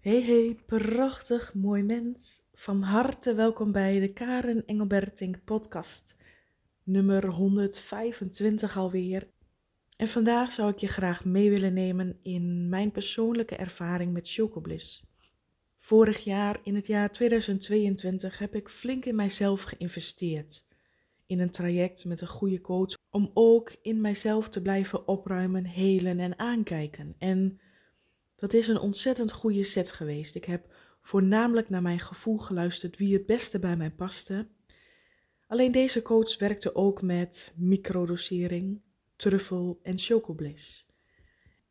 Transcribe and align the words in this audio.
Hey 0.00 0.22
hey, 0.22 0.58
prachtig 0.66 1.54
mooi 1.54 1.82
mens. 1.82 2.40
Van 2.54 2.82
harte 2.82 3.34
welkom 3.34 3.72
bij 3.72 4.00
de 4.00 4.12
Karen 4.12 4.66
Engelbertink 4.66 5.44
podcast. 5.44 6.16
Nummer 6.82 7.26
125 7.26 8.76
alweer. 8.76 9.28
En 9.96 10.08
vandaag 10.08 10.52
zou 10.52 10.70
ik 10.70 10.78
je 10.78 10.86
graag 10.86 11.24
mee 11.24 11.50
willen 11.50 11.72
nemen 11.72 12.18
in 12.22 12.68
mijn 12.68 12.90
persoonlijke 12.90 13.56
ervaring 13.56 14.12
met 14.12 14.30
Chocobliss. 14.30 15.04
Vorig 15.76 16.18
jaar, 16.18 16.60
in 16.62 16.74
het 16.74 16.86
jaar 16.86 17.12
2022, 17.12 18.38
heb 18.38 18.54
ik 18.54 18.68
flink 18.68 19.04
in 19.04 19.14
mijzelf 19.14 19.62
geïnvesteerd. 19.62 20.66
In 21.26 21.40
een 21.40 21.50
traject 21.50 22.04
met 22.04 22.20
een 22.20 22.28
goede 22.28 22.60
coach 22.60 22.94
om 23.10 23.30
ook 23.34 23.76
in 23.82 24.00
mijzelf 24.00 24.48
te 24.48 24.62
blijven 24.62 25.08
opruimen, 25.08 25.64
helen 25.64 26.18
en 26.18 26.38
aankijken. 26.38 27.14
En 27.18 27.60
dat 28.40 28.52
is 28.52 28.68
een 28.68 28.78
ontzettend 28.78 29.32
goede 29.32 29.62
set 29.62 29.92
geweest. 29.92 30.34
Ik 30.34 30.44
heb 30.44 30.74
voornamelijk 31.02 31.68
naar 31.68 31.82
mijn 31.82 32.00
gevoel 32.00 32.38
geluisterd 32.38 32.96
wie 32.96 33.14
het 33.14 33.26
beste 33.26 33.58
bij 33.58 33.76
mij 33.76 33.90
paste. 33.90 34.48
Alleen 35.46 35.72
deze 35.72 36.02
coach 36.02 36.38
werkte 36.38 36.74
ook 36.74 37.02
met 37.02 37.52
microdosering, 37.56 38.82
truffel 39.16 39.80
en 39.82 39.98
chocobliss. 39.98 40.86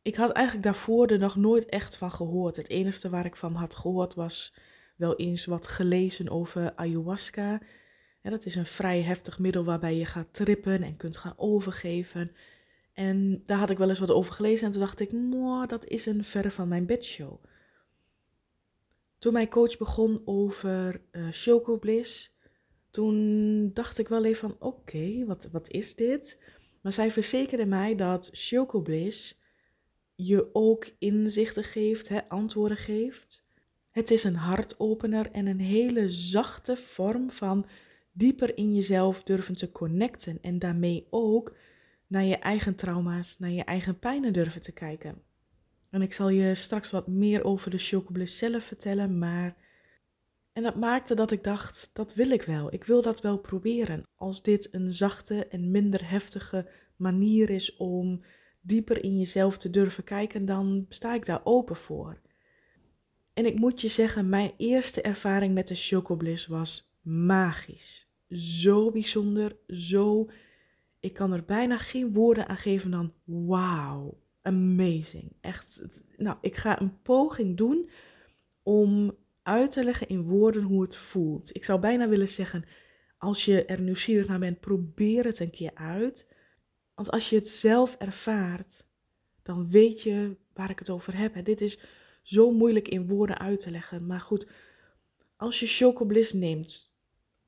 Ik 0.02 0.16
had 0.16 0.32
eigenlijk 0.32 0.66
daarvoor 0.66 1.08
er 1.08 1.20
nog 1.20 1.36
nooit 1.36 1.66
echt 1.66 1.96
van 1.96 2.12
gehoord. 2.12 2.56
Het 2.56 2.70
enige 2.70 3.10
waar 3.10 3.26
ik 3.26 3.36
van 3.36 3.54
had 3.54 3.76
gehoord 3.76 4.14
was 4.14 4.56
wel 4.96 5.16
eens 5.16 5.46
wat 5.46 5.68
gelezen 5.68 6.30
over 6.30 6.76
ayahuasca. 6.76 7.62
Dat 8.22 8.46
is 8.46 8.56
een 8.56 8.66
vrij 8.66 9.02
heftig 9.02 9.40
middel 9.40 9.64
waarbij 9.64 9.96
je 9.96 10.06
gaat 10.06 10.34
trippen 10.34 10.84
en 10.84 10.98
kunt 10.98 11.18
gaan 11.18 11.34
overgeven. 11.38 12.32
En 13.00 13.42
daar 13.46 13.58
had 13.58 13.70
ik 13.70 13.78
wel 13.78 13.90
eens 13.90 14.00
wat 14.00 14.12
over 14.12 14.34
gelezen 14.34 14.66
en 14.66 14.72
toen 14.72 14.82
dacht 14.82 15.00
ik, 15.00 15.12
dat 15.68 15.86
is 15.86 16.06
een 16.06 16.24
verre 16.24 16.52
van 16.52 16.68
mijn 16.68 16.86
bedshow. 16.86 17.44
Toen 19.18 19.34
mijn 19.34 19.50
coach 19.50 19.78
begon 19.78 20.22
over 20.26 21.02
uh, 21.12 21.28
Choco 21.32 21.78
Bliss, 21.78 22.36
toen 22.92 23.74
dacht 23.74 23.98
ik 23.98 24.08
wel 24.08 24.26
even 24.26 24.50
van, 24.50 24.56
oké, 24.60 25.26
wat, 25.26 25.48
wat 25.52 25.70
is 25.72 25.96
dit? 25.96 26.40
Maar 26.82 26.94
zij 26.94 27.12
verzekerde 27.12 27.66
mij 27.66 27.96
dat 27.96 28.30
Choco 28.32 28.82
Bliss 28.82 29.40
je 30.16 30.50
ook 30.54 30.88
inzichten 30.98 31.64
geeft, 31.64 32.08
hè, 32.10 32.30
antwoorden 32.30 32.78
geeft. 32.78 33.46
Het 33.90 34.12
is 34.12 34.24
een 34.24 34.36
hartopener 34.36 35.32
en 35.32 35.46
een 35.46 35.60
hele 35.60 36.12
zachte 36.12 36.76
vorm 36.76 37.32
van 37.32 37.66
dieper 38.12 38.58
in 38.58 38.74
jezelf 38.74 39.24
durven 39.24 39.56
te 39.56 39.72
connecten 39.72 40.38
en 40.42 40.60
daarmee 40.60 41.08
ook 41.10 41.56
naar 42.10 42.24
je 42.24 42.38
eigen 42.38 42.76
trauma's, 42.76 43.36
naar 43.40 43.50
je 43.50 43.64
eigen 43.64 44.00
pijnen 44.00 44.34
durven 44.34 44.62
te 44.62 44.72
kijken. 44.72 45.22
En 45.90 46.02
ik 46.02 46.14
zal 46.14 46.30
je 46.30 46.56
straks 46.56 46.92
wat 46.92 47.08
meer 47.08 47.44
over 47.44 47.72
de 47.72 47.78
chocobliss 47.78 48.38
zelf 48.38 48.64
vertellen, 48.64 49.18
maar... 49.18 49.56
En 50.54 50.64
dat 50.64 50.76
maakte 50.76 51.16
dat 51.16 51.32
ik 51.32 51.44
dacht, 51.44 51.90
dat 51.94 52.14
wil 52.14 52.30
ik 52.30 52.42
wel. 52.42 52.74
Ik 52.74 52.84
wil 52.84 53.02
dat 53.02 53.22
wel 53.22 53.38
proberen. 53.38 54.04
Als 54.16 54.44
dit 54.44 54.68
een 54.72 54.94
zachte 54.94 55.48
en 55.48 55.72
minder 55.72 56.10
heftige 56.10 56.70
manier 56.96 57.50
is 57.50 57.76
om 57.76 58.24
dieper 58.62 59.04
in 59.04 59.18
jezelf 59.18 59.58
te 59.58 59.70
durven 59.70 60.04
kijken, 60.04 60.46
dan 60.46 60.86
sta 60.90 61.14
ik 61.14 61.26
daar 61.26 61.42
open 61.44 61.76
voor. 61.76 62.22
En 63.34 63.46
ik 63.46 63.60
moet 63.60 63.82
je 63.82 63.88
zeggen, 63.88 64.30
mijn 64.30 64.52
eerste 64.58 65.02
ervaring 65.02 65.54
met 65.54 65.68
de 65.68 65.76
chocobliss 65.76 66.48
was 66.48 66.92
magisch. 67.02 68.08
Zo 68.30 68.92
bijzonder, 68.92 69.58
zo 69.68 70.30
ik 71.00 71.14
kan 71.14 71.34
er 71.34 71.44
bijna 71.46 71.78
geen 71.78 72.14
woorden 72.14 72.48
aan 72.48 72.58
geven 72.58 72.92
dan 72.92 73.14
wauw, 73.24 74.22
amazing. 74.42 75.34
Echt, 75.42 75.82
nou, 76.18 76.38
ik 76.42 76.56
ga 76.56 76.82
een 76.82 77.02
poging 77.02 77.58
doen 77.58 77.90
om 78.64 79.18
uit 79.44 79.72
te 79.72 79.84
leggen 79.84 80.08
in 80.08 80.26
woorden 80.26 80.64
hoe 80.64 80.82
het 80.82 80.96
voelt. 80.96 81.56
Ik 81.56 81.64
zou 81.64 81.80
bijna 81.80 82.08
willen 82.08 82.30
zeggen, 82.30 82.66
als 83.18 83.46
je 83.46 83.66
er 83.66 83.82
nieuwsgierig 83.82 84.28
naar 84.28 84.40
bent, 84.40 84.60
probeer 84.60 85.26
het 85.26 85.40
een 85.40 85.52
keer 85.52 85.72
uit. 85.74 86.28
Want 86.96 87.12
als 87.12 87.30
je 87.30 87.36
het 87.36 87.48
zelf 87.48 87.96
ervaart, 87.96 88.86
dan 89.44 89.70
weet 89.70 90.02
je 90.02 90.38
waar 90.54 90.70
ik 90.70 90.80
het 90.80 90.90
over 90.90 91.18
heb. 91.18 91.46
Dit 91.46 91.62
is 91.62 91.80
zo 92.24 92.52
moeilijk 92.52 92.88
in 92.88 93.08
woorden 93.08 93.38
uit 93.40 93.60
te 93.60 93.72
leggen. 93.72 94.06
Maar 94.06 94.20
goed, 94.20 94.48
als 95.36 95.60
je 95.60 95.68
Chocobliss 95.68 96.34
neemt. 96.34 96.94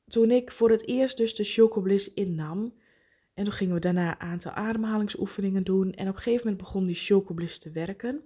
Toen 0.08 0.32
ik 0.32 0.52
voor 0.52 0.70
het 0.70 0.88
eerst 0.88 1.18
dus 1.18 1.36
de 1.36 1.44
Chocobliss 1.44 2.14
innam, 2.14 2.74
en 3.34 3.44
toen 3.44 3.54
gingen 3.54 3.74
we 3.74 3.80
daarna 3.80 4.12
een 4.12 4.30
aantal 4.30 4.52
ademhalingsoefeningen 4.52 5.64
doen. 5.64 5.94
En 5.94 6.08
op 6.08 6.16
een 6.16 6.22
gegeven 6.22 6.46
moment 6.46 6.64
begon 6.64 6.86
die 6.86 6.96
chocobliss 6.96 7.60
te 7.60 7.72
werken. 7.72 8.22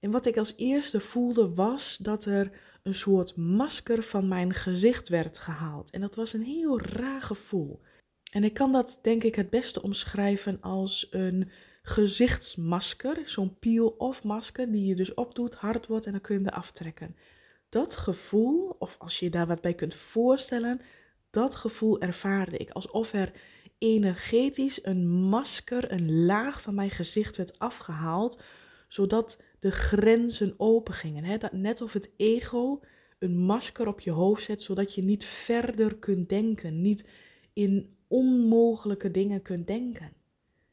En 0.00 0.10
wat 0.10 0.26
ik 0.26 0.36
als 0.36 0.54
eerste 0.56 1.00
voelde 1.00 1.54
was 1.54 1.96
dat 1.96 2.24
er 2.24 2.50
een 2.82 2.94
soort 2.94 3.36
masker 3.36 4.02
van 4.02 4.28
mijn 4.28 4.54
gezicht 4.54 5.08
werd 5.08 5.38
gehaald. 5.38 5.90
En 5.90 6.00
dat 6.00 6.14
was 6.14 6.32
een 6.32 6.42
heel 6.42 6.80
raar 6.80 7.22
gevoel. 7.22 7.80
En 8.32 8.44
ik 8.44 8.54
kan 8.54 8.72
dat 8.72 8.98
denk 9.02 9.22
ik 9.24 9.34
het 9.34 9.50
beste 9.50 9.82
omschrijven 9.82 10.60
als 10.60 11.06
een 11.10 11.50
gezichtsmasker. 11.82 13.22
Zo'n 13.24 13.58
peel-off 13.58 14.24
masker 14.24 14.72
die 14.72 14.86
je 14.86 14.94
dus 14.94 15.14
opdoet, 15.14 15.54
hard 15.54 15.86
wordt 15.86 16.06
en 16.06 16.12
dan 16.12 16.20
kun 16.20 16.34
je 16.34 16.40
hem 16.40 16.50
eraf 16.52 16.70
trekken. 16.70 17.16
Dat 17.68 17.96
gevoel, 17.96 18.76
of 18.78 18.96
als 18.98 19.18
je 19.18 19.24
je 19.24 19.30
daar 19.30 19.46
wat 19.46 19.60
bij 19.60 19.74
kunt 19.74 19.94
voorstellen, 19.94 20.80
dat 21.30 21.54
gevoel 21.54 22.00
ervaarde 22.00 22.56
ik. 22.56 22.70
Alsof 22.70 23.12
er 23.12 23.32
energetisch 23.78 24.84
een 24.84 25.08
masker, 25.08 25.92
een 25.92 26.24
laag 26.24 26.62
van 26.62 26.74
mijn 26.74 26.90
gezicht 26.90 27.36
werd 27.36 27.58
afgehaald, 27.58 28.42
zodat 28.88 29.42
de 29.60 29.70
grenzen 29.70 30.54
open 30.56 30.94
gingen. 30.94 31.40
Dat 31.40 31.52
net 31.52 31.80
of 31.80 31.92
het 31.92 32.10
ego 32.16 32.80
een 33.18 33.38
masker 33.38 33.86
op 33.86 34.00
je 34.00 34.10
hoofd 34.10 34.44
zet, 34.44 34.62
zodat 34.62 34.94
je 34.94 35.02
niet 35.02 35.24
verder 35.24 35.96
kunt 35.96 36.28
denken, 36.28 36.80
niet 36.80 37.08
in 37.52 37.96
onmogelijke 38.08 39.10
dingen 39.10 39.42
kunt 39.42 39.66
denken. 39.66 40.12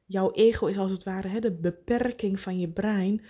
Jouw 0.06 0.32
ego 0.32 0.66
is 0.66 0.78
als 0.78 0.92
het 0.92 1.04
ware 1.04 1.28
hè, 1.28 1.40
de 1.40 1.52
beperking 1.52 2.40
van 2.40 2.60
je 2.60 2.70
brein. 2.70 3.22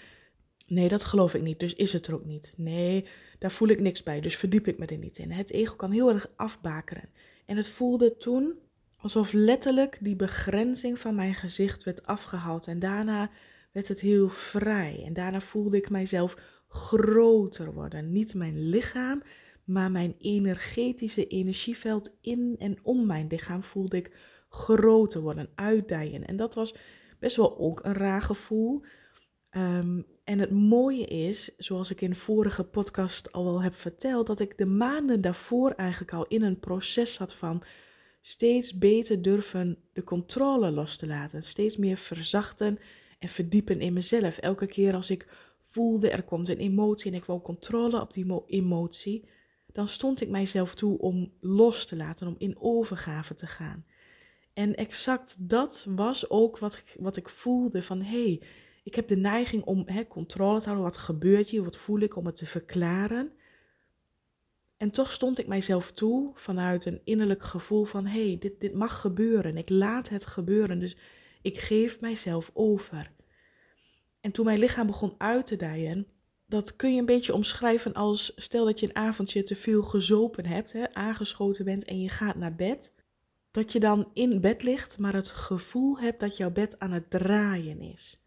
Nee, 0.68 0.88
dat 0.88 1.04
geloof 1.04 1.34
ik 1.34 1.42
niet, 1.42 1.60
dus 1.60 1.74
is 1.74 1.94
het 1.94 2.08
er 2.08 2.14
ook 2.14 2.26
niet. 2.26 2.54
Nee, 2.58 3.06
daar 3.40 3.52
voel 3.52 3.68
ik 3.68 3.80
niks 3.80 4.04
bij, 4.04 4.22
dus 4.22 4.36
verdiep 4.36 4.68
ik 4.68 4.78
me 4.78 4.86
er 4.86 4.98
niet 4.98 5.18
in. 5.18 5.32
Het 5.32 5.52
ego 5.52 5.76
kan 5.76 5.92
heel 5.92 6.10
erg 6.10 6.32
afbakeren. 6.36 7.10
En 7.46 7.58
het 7.58 7.68
voelde 7.68 8.18
toen 8.18 8.54
Alsof 9.04 9.34
letterlijk 9.34 9.98
die 10.02 10.16
begrenzing 10.16 11.00
van 11.00 11.16
mijn 11.16 11.34
gezicht 11.34 11.84
werd 11.84 12.06
afgehaald. 12.06 12.68
En 12.68 12.80
daarna 12.80 13.30
werd 13.72 13.88
het 13.88 14.00
heel 14.00 14.30
vrij. 14.30 15.04
En 15.06 15.14
daarna 15.14 15.42
voelde 15.42 15.78
ik 15.78 15.90
mijzelf 15.90 16.38
groter 16.68 17.74
worden. 17.74 18.12
Niet 18.12 18.34
mijn 18.34 18.70
lichaam, 18.70 19.24
maar 19.64 19.92
mijn 19.92 20.16
energetische 20.18 21.28
energieveld 21.28 22.18
in 22.22 22.56
en 22.60 22.78
om 22.82 23.06
mijn 23.06 23.28
lichaam 23.30 23.64
voelde 23.64 23.98
ik 23.98 24.12
groter 24.50 25.22
worden, 25.22 25.50
uitdijen. 25.56 26.26
En 26.26 26.38
dat 26.38 26.54
was 26.54 26.76
best 27.20 27.36
wel 27.36 27.58
ook 27.58 27.80
een 27.84 27.94
raar 27.94 28.22
gevoel. 28.22 28.84
Ehm, 29.50 30.02
en 30.24 30.40
het 30.40 30.52
mooie 30.52 31.06
is, 31.06 31.56
zoals 31.58 31.92
ik 31.92 32.02
in 32.02 32.16
vorige 32.16 32.64
podcast 32.64 33.32
al 33.32 33.44
wel 33.44 33.64
heb 33.64 33.74
verteld, 33.74 34.28
dat 34.28 34.40
ik 34.40 34.58
de 34.58 34.66
maanden 34.66 35.22
daarvoor 35.22 35.72
eigenlijk 35.72 36.14
al 36.14 36.26
in 36.28 36.42
een 36.42 36.60
proces 36.60 37.14
zat 37.14 37.34
van 37.34 37.64
steeds 38.26 38.78
beter 38.78 39.22
durven 39.22 39.78
de 39.94 40.04
controle 40.04 40.72
los 40.72 40.98
te 40.98 41.08
laten. 41.08 41.44
Steeds 41.44 41.78
meer 41.78 41.98
verzachten 41.98 42.80
en 43.20 43.30
verdiepen 43.30 43.82
in 43.82 43.94
mezelf. 43.94 44.38
Elke 44.38 44.66
keer 44.66 44.94
als 44.94 45.10
ik 45.10 45.28
voelde 45.64 46.10
er 46.10 46.24
komt 46.24 46.50
een 46.50 46.58
emotie 46.58 47.12
en 47.12 47.18
ik 47.18 47.26
wil 47.26 47.42
controle 47.42 48.02
op 48.02 48.14
die 48.14 48.44
emotie, 48.46 49.30
dan 49.72 49.88
stond 49.88 50.22
ik 50.22 50.30
mijzelf 50.30 50.76
toe 50.76 51.00
om 51.00 51.34
los 51.40 51.86
te 51.86 51.96
laten, 51.96 52.28
om 52.28 52.36
in 52.38 52.60
overgave 52.60 53.34
te 53.34 53.48
gaan. 53.48 53.86
En 54.54 54.76
exact 54.76 55.36
dat 55.40 55.86
was 55.90 56.30
ook 56.30 56.58
wat 56.58 56.74
ik, 56.74 56.96
wat 57.00 57.16
ik 57.16 57.30
voelde 57.30 57.82
van 57.82 58.02
hé, 58.02 58.24
hey, 58.24 58.42
ik 58.84 58.96
heb 58.96 59.08
de 59.08 59.18
neiging 59.18 59.64
om 59.64 59.84
hè, 59.86 60.08
controle 60.08 60.60
te 60.60 60.66
houden. 60.66 60.86
Wat 60.86 60.98
gebeurt 60.98 61.50
hier? 61.50 61.64
Wat 61.64 61.78
voel 61.78 62.00
ik 62.00 62.16
om 62.16 62.26
het 62.26 62.36
te 62.36 62.46
verklaren? 62.46 63.32
En 64.84 64.92
toch 64.92 65.12
stond 65.12 65.40
ik 65.40 65.48
mijzelf 65.48 65.92
toe 65.92 66.32
vanuit 66.34 66.86
een 66.86 67.02
innerlijk 67.04 67.44
gevoel 67.44 67.84
van 67.84 68.06
hé, 68.06 68.28
hey, 68.28 68.38
dit, 68.40 68.60
dit 68.60 68.74
mag 68.74 69.02
gebeuren. 69.02 69.58
Ik 69.58 69.70
laat 69.70 70.10
het 70.10 70.26
gebeuren. 70.26 70.80
Dus 70.80 70.96
ik 71.42 71.58
geef 71.58 72.00
mijzelf 72.00 72.52
over. 72.54 73.12
En 74.22 74.32
toen 74.32 74.46
mijn 74.46 74.60
lichaam 74.60 74.88
begon 74.88 75.16
uit 75.18 75.46
te 75.46 75.56
dijen, 75.56 76.08
dat 76.48 76.76
kun 76.76 76.94
je 76.94 77.00
een 77.00 77.06
beetje 77.06 77.34
omschrijven 77.34 77.94
als 77.94 78.34
stel 78.36 78.66
dat 78.66 78.80
je 78.80 78.86
een 78.86 78.96
avondje 78.96 79.44
te 79.44 79.56
veel 79.56 79.82
gezopen 79.82 80.46
hebt, 80.46 80.72
hè, 80.72 80.94
aangeschoten 80.94 81.66
bent 81.66 81.86
en 81.86 82.02
je 82.02 82.10
gaat 82.10 82.36
naar 82.36 82.56
bed. 82.56 82.92
Dat 83.52 83.72
je 83.72 83.80
dan 83.80 84.10
in 84.14 84.42
bed 84.42 84.64
ligt, 84.64 85.00
maar 85.00 85.14
het 85.14 85.28
gevoel 85.28 86.00
hebt 86.00 86.20
dat 86.20 86.38
jouw 86.38 86.52
bed 86.52 86.80
aan 86.80 86.92
het 86.92 87.10
draaien 87.10 87.82
is. 87.82 88.24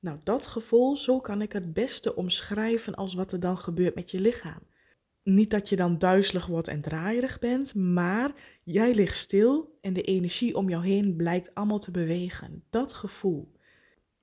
Nou, 0.00 0.18
dat 0.24 0.46
gevoel, 0.46 0.96
zo 0.96 1.20
kan 1.20 1.42
ik 1.42 1.52
het 1.52 1.72
beste 1.72 2.14
omschrijven 2.16 2.94
als 2.94 3.14
wat 3.14 3.32
er 3.32 3.40
dan 3.40 3.58
gebeurt 3.58 3.94
met 3.94 4.10
je 4.10 4.20
lichaam 4.20 4.72
niet 5.24 5.50
dat 5.50 5.68
je 5.68 5.76
dan 5.76 5.98
duizelig 5.98 6.46
wordt 6.46 6.68
en 6.68 6.80
draaierig 6.80 7.38
bent, 7.38 7.74
maar 7.74 8.32
jij 8.62 8.94
ligt 8.94 9.16
stil 9.16 9.78
en 9.80 9.92
de 9.92 10.02
energie 10.02 10.56
om 10.56 10.68
jou 10.68 10.86
heen 10.86 11.16
blijkt 11.16 11.54
allemaal 11.54 11.78
te 11.78 11.90
bewegen. 11.90 12.64
Dat 12.70 12.92
gevoel. 12.92 13.52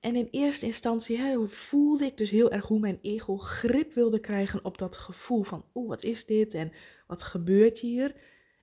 En 0.00 0.16
in 0.16 0.28
eerste 0.30 0.66
instantie 0.66 1.18
hè, 1.18 1.48
voelde 1.48 2.04
ik 2.04 2.16
dus 2.16 2.30
heel 2.30 2.50
erg 2.50 2.66
hoe 2.66 2.80
mijn 2.80 2.98
ego 3.02 3.36
grip 3.36 3.92
wilde 3.92 4.20
krijgen 4.20 4.64
op 4.64 4.78
dat 4.78 4.96
gevoel 4.96 5.42
van, 5.42 5.64
oeh, 5.74 5.88
wat 5.88 6.02
is 6.02 6.26
dit 6.26 6.54
en 6.54 6.72
wat 7.06 7.22
gebeurt 7.22 7.78
hier? 7.78 8.14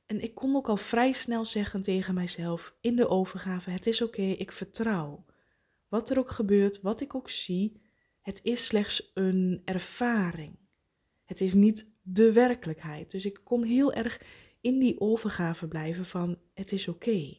En 0.06 0.22
ik 0.22 0.36
kon 0.36 0.56
ook 0.56 0.70
al 0.70 0.78
vrij 0.78 1.12
snel 1.12 1.46
zeggen 1.46 1.82
tegen 1.82 2.14
mijzelf 2.14 2.76
in 2.82 2.96
de 2.96 3.08
overgave, 3.08 3.70
het 3.70 3.88
is 3.88 4.02
oké, 4.02 4.22
ik 4.22 4.52
vertrouw. 4.52 5.26
Wat 5.88 6.10
er 6.10 6.18
ook 6.18 6.32
gebeurt, 6.32 6.82
wat 6.82 7.02
ik 7.02 7.16
ook 7.16 7.30
zie, 7.30 7.82
het 8.22 8.40
is 8.44 8.66
slechts 8.66 9.12
een 9.14 9.62
ervaring. 9.66 10.58
Het 11.26 11.42
is 11.42 11.54
niet 11.54 11.86
de 12.14 12.34
werkelijkheid. 12.34 13.12
Dus 13.12 13.26
ik 13.26 13.40
kon 13.44 13.64
heel 13.64 13.94
erg 13.94 14.22
in 14.62 14.80
die 14.80 15.00
overgave 15.00 15.68
blijven 15.68 16.06
van 16.06 16.38
het 16.54 16.72
is 16.72 16.88
oké. 16.88 17.38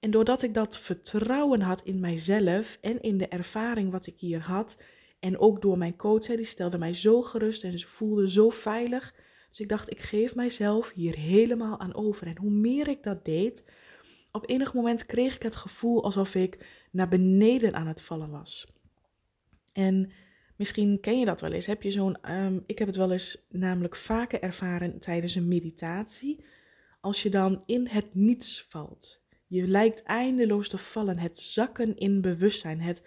En 0.00 0.10
doordat 0.10 0.42
ik 0.42 0.54
dat 0.54 0.78
vertrouwen 0.78 1.60
had 1.60 1.82
in 1.82 2.00
mijzelf 2.00 2.78
en 2.80 3.00
in 3.00 3.18
de 3.18 3.28
ervaring 3.28 3.90
wat 3.90 4.06
ik 4.06 4.20
hier 4.20 4.40
had, 4.40 4.76
en 5.24 5.38
ook 5.38 5.62
door 5.62 5.78
mijn 5.78 5.96
coach, 5.96 6.26
die 6.26 6.44
stelde 6.44 6.78
mij 6.78 6.94
zo 6.94 7.22
gerust 7.22 7.64
en 7.64 7.78
ze 7.78 7.86
voelde 7.86 8.30
zo 8.30 8.50
veilig. 8.50 9.14
Dus 9.48 9.60
ik 9.60 9.68
dacht, 9.68 9.90
ik 9.90 10.00
geef 10.00 10.34
mijzelf 10.34 10.92
hier 10.94 11.16
helemaal 11.16 11.80
aan 11.80 11.94
over. 11.94 12.26
En 12.26 12.38
hoe 12.38 12.50
meer 12.50 12.88
ik 12.88 13.02
dat 13.02 13.24
deed, 13.24 13.64
op 14.32 14.48
enig 14.50 14.74
moment 14.74 15.06
kreeg 15.06 15.34
ik 15.34 15.42
het 15.42 15.56
gevoel 15.56 16.04
alsof 16.04 16.34
ik 16.34 16.66
naar 16.90 17.08
beneden 17.08 17.74
aan 17.74 17.86
het 17.86 18.02
vallen 18.02 18.30
was. 18.30 18.66
En 19.72 20.10
misschien 20.56 21.00
ken 21.00 21.18
je 21.18 21.24
dat 21.24 21.40
wel 21.40 21.52
eens. 21.52 21.66
Heb 21.66 21.82
je 21.82 21.90
zo'n, 21.90 22.20
ehm, 22.22 22.58
ik 22.66 22.78
heb 22.78 22.88
het 22.88 22.96
wel 22.96 23.12
eens 23.12 23.46
namelijk 23.48 23.96
vaker 23.96 24.40
ervaren 24.40 24.98
tijdens 24.98 25.34
een 25.34 25.48
meditatie. 25.48 26.44
Als 27.00 27.22
je 27.22 27.30
dan 27.30 27.62
in 27.66 27.86
het 27.86 28.14
niets 28.14 28.66
valt. 28.68 29.22
Je 29.46 29.68
lijkt 29.68 30.02
eindeloos 30.02 30.68
te 30.68 30.78
vallen. 30.78 31.18
Het 31.18 31.38
zakken 31.38 31.96
in 31.96 32.20
bewustzijn. 32.20 32.80
Het 32.80 33.02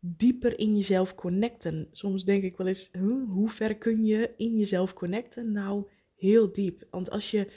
dieper 0.00 0.58
in 0.58 0.76
jezelf 0.76 1.14
connecten. 1.14 1.88
Soms 1.92 2.24
denk 2.24 2.42
ik 2.42 2.56
wel 2.56 2.66
eens, 2.66 2.90
hoe 3.28 3.48
ver 3.48 3.76
kun 3.76 4.04
je 4.04 4.34
in 4.36 4.56
jezelf 4.56 4.92
connecten? 4.92 5.52
Nou, 5.52 5.86
heel 6.16 6.52
diep. 6.52 6.86
Want 6.90 7.10
als 7.10 7.30
je 7.30 7.48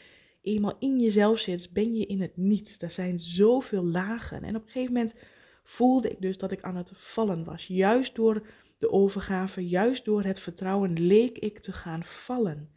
eenmaal 0.41 0.75
in 0.79 0.99
jezelf 0.99 1.39
zit, 1.39 1.73
ben 1.73 1.95
je 1.95 2.05
in 2.05 2.21
het 2.21 2.37
niets. 2.37 2.81
Er 2.81 2.91
zijn 2.91 3.19
zoveel 3.19 3.85
lagen. 3.85 4.43
En 4.43 4.55
op 4.55 4.63
een 4.63 4.71
gegeven 4.71 4.93
moment 4.93 5.15
voelde 5.63 6.09
ik 6.09 6.21
dus 6.21 6.37
dat 6.37 6.51
ik 6.51 6.61
aan 6.61 6.75
het 6.75 6.91
vallen 6.93 7.43
was. 7.43 7.67
Juist 7.67 8.15
door 8.15 8.47
de 8.81 8.91
overgave, 8.91 9.67
juist 9.67 10.05
door 10.05 10.23
het 10.23 10.39
vertrouwen, 10.39 10.99
leek 10.99 11.37
ik 11.37 11.59
te 11.59 11.71
gaan 11.71 12.03
vallen. 12.03 12.69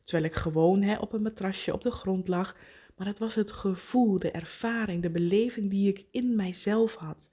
Terwijl 0.00 0.24
ik 0.24 0.34
gewoon 0.34 0.82
hè, 0.82 0.98
op 0.98 1.12
een 1.12 1.22
matrasje 1.22 1.72
op 1.72 1.82
de 1.82 1.90
grond 1.90 2.28
lag. 2.28 2.56
Maar 2.96 3.06
het 3.06 3.18
was 3.18 3.34
het 3.34 3.50
gevoel, 3.50 4.18
de 4.18 4.30
ervaring, 4.30 5.02
de 5.02 5.10
beleving 5.10 5.70
die 5.70 5.88
ik 5.88 6.06
in 6.10 6.36
mijzelf 6.36 6.94
had. 6.94 7.30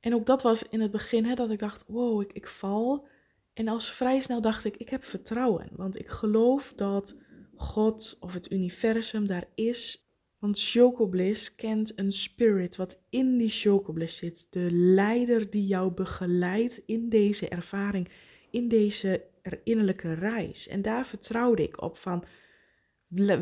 En 0.00 0.14
ook 0.14 0.26
dat 0.26 0.42
was 0.42 0.68
in 0.68 0.80
het 0.80 0.90
begin 0.90 1.24
hè, 1.24 1.34
dat 1.34 1.50
ik 1.50 1.58
dacht, 1.58 1.84
wow, 1.86 2.20
ik, 2.20 2.32
ik 2.32 2.46
val. 2.46 3.08
En 3.54 3.68
als 3.68 3.90
vrij 3.90 4.20
snel 4.20 4.40
dacht 4.40 4.64
ik, 4.64 4.76
ik 4.76 4.88
heb 4.88 5.04
vertrouwen. 5.04 5.68
Want 5.72 5.98
ik 5.98 6.08
geloof 6.08 6.72
dat 6.76 7.16
God 7.54 8.16
of 8.20 8.34
het 8.34 8.50
universum 8.50 9.26
daar 9.26 9.48
is. 9.54 10.07
Want 10.38 10.60
Chocobliss 10.60 11.54
kent 11.54 11.98
een 11.98 12.12
spirit 12.12 12.76
wat 12.76 13.00
in 13.10 13.38
die 13.38 13.50
Chocobliss 13.50 14.16
zit. 14.16 14.46
De 14.50 14.68
leider 14.70 15.50
die 15.50 15.66
jou 15.66 15.90
begeleidt 15.90 16.82
in 16.86 17.08
deze 17.08 17.48
ervaring, 17.48 18.08
in 18.50 18.68
deze 18.68 19.24
innerlijke 19.64 20.12
reis. 20.12 20.68
En 20.68 20.82
daar 20.82 21.06
vertrouwde 21.06 21.62
ik 21.62 21.82
op 21.82 21.96
van, 21.96 22.24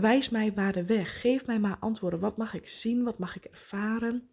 wijs 0.00 0.28
mij 0.28 0.52
waar 0.52 0.72
de 0.72 0.84
weg, 0.84 1.20
geef 1.20 1.46
mij 1.46 1.60
maar 1.60 1.76
antwoorden. 1.80 2.20
Wat 2.20 2.36
mag 2.36 2.54
ik 2.54 2.68
zien, 2.68 3.02
wat 3.02 3.18
mag 3.18 3.36
ik 3.36 3.44
ervaren? 3.44 4.28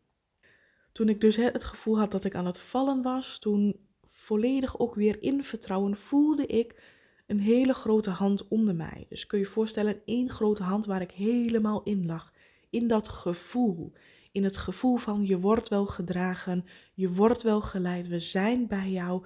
Toen 0.92 1.10
ik 1.10 1.21
dus 1.21 1.36
het 1.36 1.63
gevoel 1.63 2.00
had 2.00 2.12
dat 2.12 2.24
ik 2.24 2.36
aan 2.36 2.45
het 2.45 2.60
vallen 2.60 3.01
was, 3.01 3.39
toen 3.39 3.88
volledig 4.07 4.80
ook 4.80 4.95
weer 4.95 5.21
in 5.21 5.44
vertrouwen 5.44 5.98
voelde 5.98 6.45
ik 6.45 6.81
een 7.27 7.39
hele 7.39 7.74
grote 7.74 8.10
hand 8.10 8.48
onder 8.48 8.75
mij. 8.75 9.06
Dus 9.10 9.25
kun 9.25 9.38
je 9.38 9.44
je 9.44 9.50
voorstellen, 9.50 10.01
één 10.06 10.30
grote 10.30 10.63
hand 10.63 10.86
waar 10.86 11.01
ik 11.01 11.12
helemaal 11.12 11.83
in 11.83 12.06
lag. 12.06 12.32
In 12.73 12.87
dat 12.87 13.07
gevoel. 13.07 13.93
In 14.31 14.43
het 14.43 14.57
gevoel 14.57 14.97
van 14.97 15.25
je 15.25 15.39
wordt 15.39 15.69
wel 15.69 15.85
gedragen, 15.85 16.65
je 16.93 17.09
wordt 17.11 17.41
wel 17.41 17.61
geleid, 17.61 18.07
we 18.07 18.19
zijn 18.19 18.67
bij 18.67 18.89
jou. 18.89 19.25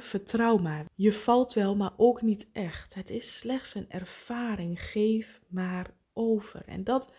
Vertrouw 0.00 0.56
maar. 0.56 0.84
Je 0.94 1.12
valt 1.12 1.52
wel, 1.52 1.76
maar 1.76 1.92
ook 1.96 2.22
niet 2.22 2.48
echt. 2.52 2.94
Het 2.94 3.10
is 3.10 3.38
slechts 3.38 3.74
een 3.74 3.90
ervaring. 3.90 4.82
Geef 4.82 5.40
maar 5.48 5.90
over. 6.12 6.62
En 6.66 6.84
dat 6.84 7.12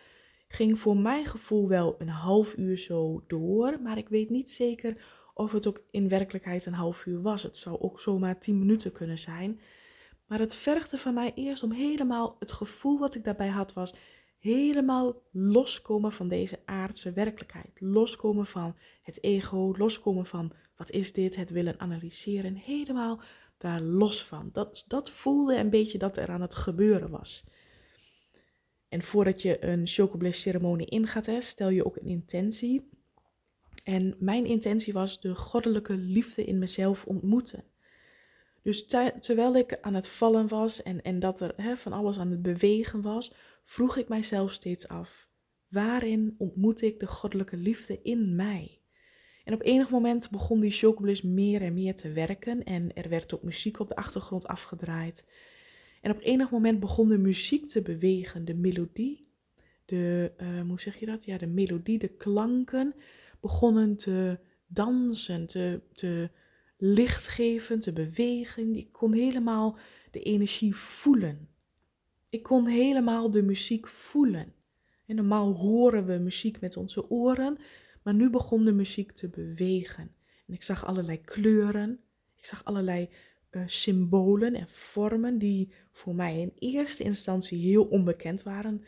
ging 0.48 0.80
voor 0.80 0.98
mijn 0.98 1.26
gevoel 1.26 1.68
wel 1.68 1.96
een 2.00 2.10
half 2.10 2.58
uur 2.58 2.78
zo 2.78 3.24
door. 3.28 3.82
Maar 3.82 3.98
ik 3.98 4.10
weet 4.10 4.30
niet 4.30 4.52
zeker 4.52 5.04
of 5.34 5.52
het 5.52 5.68
ook 5.68 5.82
in 5.92 6.10
werkelijkheid 6.10 6.66
een 6.66 6.74
half 6.74 7.06
uur 7.06 7.22
was. 7.22 7.44
Het 7.44 7.58
zou 7.58 7.80
ook 7.80 8.00
zomaar 8.00 8.40
tien 8.40 8.60
minuten 8.60 8.92
kunnen 8.92 9.20
zijn. 9.20 9.60
Maar 10.28 10.40
het 10.40 10.56
vergde 10.56 10.98
van 10.98 11.14
mij 11.14 11.32
eerst 11.36 11.64
om 11.64 11.72
helemaal, 11.72 12.36
het 12.40 12.52
gevoel 12.52 13.00
wat 13.00 13.16
ik 13.16 13.24
daarbij 13.24 13.48
had 13.48 13.74
was, 13.74 13.94
helemaal 14.40 15.22
loskomen 15.32 16.12
van 16.12 16.28
deze 16.28 16.60
aardse 16.66 17.12
werkelijkheid. 17.12 17.72
Loskomen 17.80 18.46
van 18.46 18.76
het 19.02 19.24
ego, 19.24 19.74
loskomen 19.78 20.26
van 20.26 20.52
wat 20.76 20.92
is 20.92 21.14
dit, 21.14 21.36
het 21.36 21.50
willen 21.50 21.80
analyseren. 21.80 22.56
Helemaal 22.56 23.22
daar 23.58 23.82
los 23.82 24.24
van. 24.24 24.50
Dat, 24.54 24.86
dat 24.88 25.10
voelde 25.10 25.56
een 25.56 25.70
beetje 25.70 25.98
dat 25.98 26.18
er 26.18 26.30
aan 26.30 26.42
het 26.42 26.56
gebeuren 26.56 27.10
was. 27.10 27.44
En 28.90 29.02
voordat 29.02 29.42
je 29.42 29.66
een 29.66 29.88
chocobliss 29.88 30.42
ceremonie 30.42 30.88
ingaat, 30.88 31.26
hè, 31.26 31.42
stel 31.42 31.70
je 31.70 31.86
ook 31.86 31.96
een 31.96 32.08
intentie. 32.08 32.90
En 33.84 34.16
mijn 34.20 34.46
intentie 34.46 34.94
was 34.94 35.22
de 35.22 35.36
goddelijke 35.36 35.98
liefde 35.98 36.46
in 36.46 36.60
mezelf 36.60 37.06
ontmoeten. 37.06 37.64
Dus 38.62 38.86
terwijl 39.20 39.56
ik 39.56 39.78
aan 39.82 39.94
het 39.94 40.08
vallen 40.08 40.48
was 40.48 40.84
en, 40.84 41.02
en 41.02 41.20
dat 41.20 41.40
er 41.40 41.54
hè, 41.56 41.78
van 41.78 41.94
alles 41.94 42.18
aan 42.18 42.32
het 42.32 42.42
bewegen 42.42 43.02
was, 43.02 43.32
vroeg 43.64 43.98
ik 43.98 44.08
mijzelf 44.08 44.52
steeds 44.52 44.88
af: 44.88 45.28
waarin 45.68 46.36
ontmoet 46.38 46.82
ik 46.82 47.00
de 47.00 47.08
goddelijke 47.08 47.58
liefde 47.58 48.00
in 48.02 48.36
mij? 48.36 48.82
En 49.44 49.54
op 49.54 49.62
enig 49.62 49.90
moment 49.90 50.30
begon 50.30 50.60
die 50.60 50.72
chocobliss 50.72 51.22
meer 51.22 51.62
en 51.62 51.74
meer 51.74 51.96
te 51.96 52.12
werken 52.12 52.64
en 52.64 52.94
er 52.94 53.10
werd 53.10 53.34
ook 53.34 53.44
muziek 53.44 53.80
op 53.80 53.88
de 53.88 53.96
achtergrond 53.96 54.48
afgedraaid. 54.48 55.26
En 56.02 56.12
op 56.12 56.20
enig 56.22 56.52
moment 56.52 56.80
begon 56.80 57.08
de 57.08 57.18
muziek 57.18 57.68
te 57.68 57.82
bewegen, 57.82 58.46
de 58.46 58.54
melodie, 58.54 59.28
de, 59.86 60.32
uh, 60.42 60.62
hoe 60.62 60.82
zeg 60.82 61.00
je 61.00 61.06
dat? 61.06 61.26
Ja, 61.26 61.38
de 61.38 61.48
melodie, 61.48 62.00
de 62.00 62.08
klanken 62.08 62.96
begonnen 63.40 63.96
te 63.96 64.40
dansen, 64.68 65.48
te, 65.48 65.82
te 65.94 66.30
lichtgevend, 66.78 67.84
de 67.84 67.94
beweging. 67.94 68.78
Ik 68.78 68.92
kon 68.92 69.14
helemaal 69.14 69.78
de 70.12 70.22
energie 70.22 70.76
voelen. 70.76 71.50
Ik 72.30 72.44
kon 72.44 72.68
helemaal 72.68 73.32
de 73.32 73.42
muziek 73.42 73.88
voelen. 73.88 74.54
En 75.06 75.16
normaal 75.16 75.54
horen 75.54 76.06
we 76.06 76.18
muziek 76.18 76.62
met 76.62 76.78
onze 76.78 77.10
oren, 77.10 77.58
maar 78.04 78.14
nu 78.14 78.30
begon 78.30 78.64
de 78.64 78.72
muziek 78.72 79.12
te 79.12 79.28
bewegen. 79.28 80.16
En 80.48 80.54
ik 80.54 80.64
zag 80.64 80.86
allerlei 80.86 81.22
kleuren, 81.22 82.00
ik 82.36 82.46
zag 82.46 82.66
allerlei 82.66 83.10
uh, 83.52 83.64
symbolen 83.66 84.56
en 84.56 84.68
vormen 84.70 85.38
die 85.38 85.72
voor 85.92 86.16
mij 86.16 86.40
in 86.40 86.54
eerste 86.60 87.04
instantie 87.04 87.60
heel 87.60 87.84
onbekend 87.84 88.44
waren. 88.44 88.84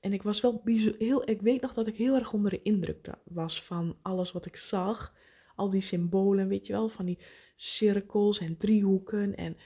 En 0.00 0.12
ik 0.12 0.22
was 0.22 0.40
wel 0.40 0.62
heel, 0.98 1.30
ik 1.30 1.40
weet 1.40 1.60
nog 1.60 1.74
dat 1.74 1.86
ik 1.86 1.96
heel 1.96 2.14
erg 2.14 2.32
onder 2.32 2.50
de 2.50 2.62
indruk 2.62 3.08
was 3.24 3.62
van 3.62 3.96
alles 4.02 4.32
wat 4.32 4.46
ik 4.46 4.56
zag 4.56 5.14
al 5.54 5.70
die 5.70 5.80
symbolen, 5.80 6.48
weet 6.48 6.66
je 6.66 6.72
wel, 6.72 6.88
van 6.88 7.04
die 7.06 7.18
cirkels 7.56 8.38
en 8.38 8.56
driehoeken. 8.56 9.34
En 9.34 9.56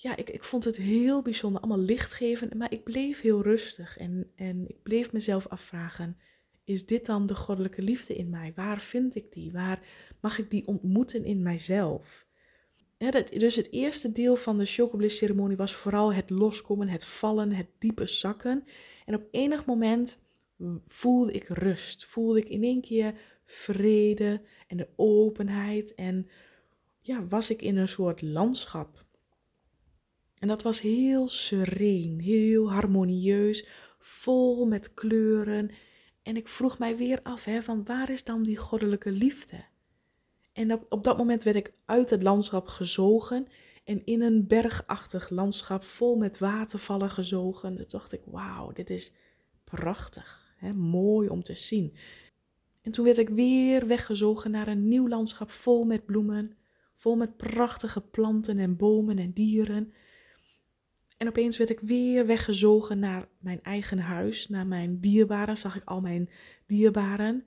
ja, 0.00 0.16
ik, 0.16 0.30
ik 0.30 0.44
vond 0.44 0.64
het 0.64 0.76
heel 0.76 1.22
bijzonder, 1.22 1.60
allemaal 1.60 1.84
lichtgevend, 1.84 2.54
maar 2.54 2.72
ik 2.72 2.84
bleef 2.84 3.20
heel 3.20 3.42
rustig 3.42 3.96
en, 3.96 4.30
en 4.34 4.68
ik 4.68 4.82
bleef 4.82 5.12
mezelf 5.12 5.46
afvragen, 5.46 6.16
is 6.64 6.86
dit 6.86 7.06
dan 7.06 7.26
de 7.26 7.34
goddelijke 7.34 7.82
liefde 7.82 8.14
in 8.14 8.30
mij? 8.30 8.52
Waar 8.54 8.80
vind 8.80 9.14
ik 9.14 9.32
die? 9.32 9.52
Waar 9.52 9.80
mag 10.20 10.38
ik 10.38 10.50
die 10.50 10.66
ontmoeten 10.66 11.24
in 11.24 11.42
mijzelf? 11.42 12.26
Ja, 12.98 13.10
dus 13.10 13.56
het 13.56 13.72
eerste 13.72 14.12
deel 14.12 14.36
van 14.36 14.58
de 14.58 14.66
chocobliss 14.66 15.16
ceremonie 15.16 15.56
was 15.56 15.74
vooral 15.74 16.12
het 16.12 16.30
loskomen, 16.30 16.88
het 16.88 17.04
vallen, 17.04 17.52
het 17.52 17.68
diepe 17.78 18.06
zakken. 18.06 18.64
En 19.04 19.14
op 19.14 19.28
enig 19.30 19.66
moment 19.66 20.18
voelde 20.86 21.32
ik 21.32 21.48
rust, 21.48 22.04
voelde 22.04 22.38
ik 22.38 22.48
in 22.48 22.62
één 22.62 22.80
keer 22.80 23.14
vrede 23.44 24.42
en 24.66 24.76
de 24.76 24.88
openheid. 24.96 25.94
En 25.94 26.28
ja, 27.00 27.26
was 27.26 27.50
ik 27.50 27.62
in 27.62 27.76
een 27.76 27.88
soort 27.88 28.22
landschap. 28.22 29.06
En 30.40 30.48
dat 30.48 30.62
was 30.62 30.80
heel 30.80 31.28
sereen, 31.28 32.20
heel 32.20 32.72
harmonieus, 32.72 33.66
vol 33.98 34.66
met 34.66 34.94
kleuren. 34.94 35.70
En 36.22 36.36
ik 36.36 36.48
vroeg 36.48 36.78
mij 36.78 36.96
weer 36.96 37.20
af, 37.22 37.44
hè, 37.44 37.62
van 37.62 37.84
waar 37.84 38.10
is 38.10 38.24
dan 38.24 38.42
die 38.42 38.56
goddelijke 38.56 39.10
liefde? 39.10 39.64
En 40.52 40.72
op, 40.88 41.04
dat 41.04 41.16
moment 41.16 41.42
werd 41.42 41.56
ik 41.56 41.72
uit 41.84 42.10
het 42.10 42.22
landschap 42.22 42.66
gezogen 42.66 43.46
en 43.84 44.04
in 44.04 44.22
een 44.22 44.46
bergachtig 44.46 45.30
landschap 45.30 45.84
vol 45.84 46.16
met 46.16 46.38
watervallen 46.38 47.10
gezogen. 47.10 47.76
Toen 47.76 47.86
dacht 47.88 48.12
ik, 48.12 48.22
wauw, 48.24 48.72
dit 48.72 48.90
is 48.90 49.12
prachtig, 49.64 50.54
hè, 50.56 50.72
mooi 50.72 51.28
om 51.28 51.42
te 51.42 51.54
zien. 51.54 51.96
En 52.82 52.92
toen 52.92 53.04
werd 53.04 53.18
ik 53.18 53.28
weer 53.28 53.86
weggezogen 53.86 54.50
naar 54.50 54.68
een 54.68 54.88
nieuw 54.88 55.08
landschap 55.08 55.50
vol 55.50 55.84
met 55.84 56.06
bloemen, 56.06 56.56
vol 56.94 57.16
met 57.16 57.36
prachtige 57.36 58.00
planten 58.00 58.58
en 58.58 58.76
bomen 58.76 59.18
en 59.18 59.32
dieren. 59.32 59.92
En 61.18 61.28
opeens 61.28 61.56
werd 61.56 61.70
ik 61.70 61.80
weer 61.80 62.26
weggezogen 62.26 62.98
naar 62.98 63.28
mijn 63.38 63.62
eigen 63.62 63.98
huis, 63.98 64.48
naar 64.48 64.66
mijn 64.66 65.00
dierbaren, 65.00 65.58
zag 65.58 65.76
ik 65.76 65.84
al 65.84 66.00
mijn 66.00 66.30
dierbaren. 66.66 67.46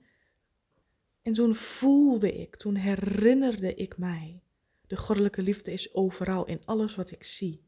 En 1.22 1.32
toen 1.32 1.54
voelde 1.54 2.32
ik, 2.32 2.56
toen 2.56 2.74
herinnerde 2.74 3.74
ik 3.74 3.98
mij, 3.98 4.42
de 4.86 4.96
goddelijke 4.96 5.42
liefde 5.42 5.72
is 5.72 5.94
overal 5.94 6.46
in 6.46 6.60
alles 6.64 6.94
wat 6.94 7.10
ik 7.10 7.22
zie. 7.22 7.62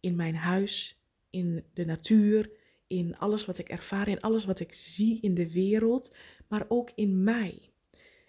In 0.00 0.16
mijn 0.16 0.34
huis, 0.34 1.00
in 1.30 1.64
de 1.72 1.84
natuur, 1.84 2.50
in 2.86 3.16
alles 3.16 3.44
wat 3.44 3.58
ik 3.58 3.68
ervaar, 3.68 4.08
in 4.08 4.20
alles 4.20 4.44
wat 4.44 4.60
ik 4.60 4.72
zie 4.72 5.20
in 5.20 5.34
de 5.34 5.52
wereld, 5.52 6.14
maar 6.48 6.64
ook 6.68 6.90
in 6.94 7.22
mij. 7.22 7.72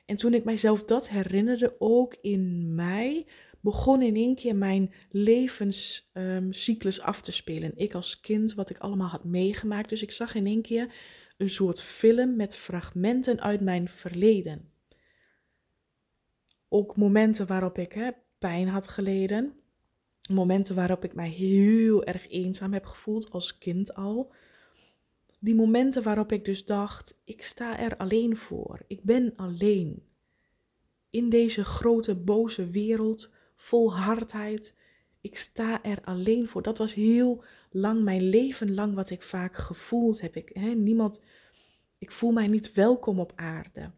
En 0.06 0.16
toen 0.16 0.34
ik 0.34 0.44
mijzelf 0.44 0.84
dat 0.84 1.10
herinnerde, 1.10 1.76
ook 1.80 2.16
in 2.22 2.76
mij, 2.76 3.26
begon 3.66 4.02
in 4.02 4.16
één 4.16 4.36
keer 4.36 4.56
mijn 4.56 4.94
levenscyclus 5.10 7.02
af 7.02 7.22
te 7.22 7.32
spelen. 7.32 7.72
Ik 7.76 7.94
als 7.94 8.20
kind, 8.20 8.54
wat 8.54 8.70
ik 8.70 8.78
allemaal 8.78 9.08
had 9.08 9.24
meegemaakt. 9.24 9.90
Dus 9.90 10.02
ik 10.02 10.12
zag 10.12 10.36
in 10.36 10.46
één 10.46 10.62
keer 10.62 10.94
een 11.38 11.50
soort 11.50 11.82
film 11.82 12.36
met 12.36 12.56
fragmenten 12.56 13.42
uit 13.42 13.62
mijn 13.62 13.90
verleden. 13.90 14.72
Ook 16.70 16.98
momenten 16.98 17.48
waarop 17.48 17.78
ik 17.78 17.92
hè, 17.92 18.10
pijn 18.38 18.68
had 18.68 18.88
geleden. 18.88 19.54
Momenten 20.30 20.76
waarop 20.76 21.04
ik 21.04 21.14
mij 21.14 21.30
heel 21.30 22.04
erg 22.04 22.30
eenzaam 22.30 22.74
heb 22.74 22.86
gevoeld 22.86 23.32
als 23.32 23.58
kind 23.58 23.94
al. 23.94 24.34
Die 25.40 25.56
momenten 25.56 26.04
waarop 26.04 26.32
ik 26.32 26.46
dus 26.46 26.66
dacht, 26.66 27.22
ik 27.24 27.44
sta 27.44 27.80
er 27.80 27.98
alleen 27.98 28.38
voor. 28.38 28.84
Ik 28.88 29.04
ben 29.04 29.34
alleen. 29.36 30.04
In 31.10 31.30
deze 31.30 31.64
grote 31.64 32.16
boze 32.16 32.70
wereld 32.70 33.34
vol 33.56 33.96
hardheid. 33.96 34.76
Ik 35.22 35.38
sta 35.38 35.84
er 35.84 36.02
alleen 36.04 36.48
voor. 36.48 36.62
Dat 36.62 36.78
was 36.78 36.94
heel 36.94 37.44
lang, 37.72 38.04
mijn 38.04 38.30
leven 38.30 38.74
lang, 38.74 38.96
wat 38.96 39.10
ik 39.10 39.22
vaak 39.22 39.56
gevoeld 39.56 40.22
heb. 40.22 40.36
Ik, 40.36 40.50
hè, 40.54 40.70
niemand, 40.70 41.22
ik 41.98 42.12
voel 42.12 42.32
mij 42.32 42.48
niet 42.48 42.74
welkom 42.74 43.20
op 43.20 43.34
aarde. 43.36 43.92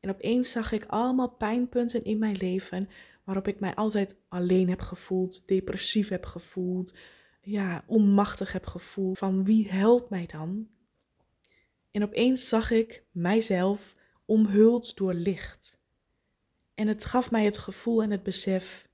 En 0.00 0.10
opeens 0.10 0.50
zag 0.50 0.72
ik 0.72 0.84
allemaal 0.86 1.30
pijnpunten 1.30 2.04
in 2.04 2.18
mijn 2.18 2.36
leven 2.36 2.88
waarop 3.24 3.48
ik 3.48 3.60
mij 3.60 3.74
altijd 3.74 4.16
alleen 4.28 4.68
heb 4.68 4.80
gevoeld, 4.80 5.48
depressief 5.48 6.08
heb 6.08 6.24
gevoeld, 6.24 6.94
ja, 7.42 7.84
onmachtig 7.86 8.52
heb 8.52 8.66
gevoeld. 8.66 9.18
Van 9.18 9.44
wie 9.44 9.70
helpt 9.70 10.10
mij 10.10 10.26
dan? 10.26 10.68
En 11.90 12.02
opeens 12.02 12.48
zag 12.48 12.70
ik 12.70 13.04
mijzelf 13.10 13.96
omhuld 14.24 14.96
door 14.96 15.14
licht. 15.14 15.78
En 16.74 16.88
het 16.88 17.04
gaf 17.04 17.30
mij 17.30 17.44
het 17.44 17.58
gevoel 17.58 18.02
en 18.02 18.10
het 18.10 18.22
besef. 18.22 18.85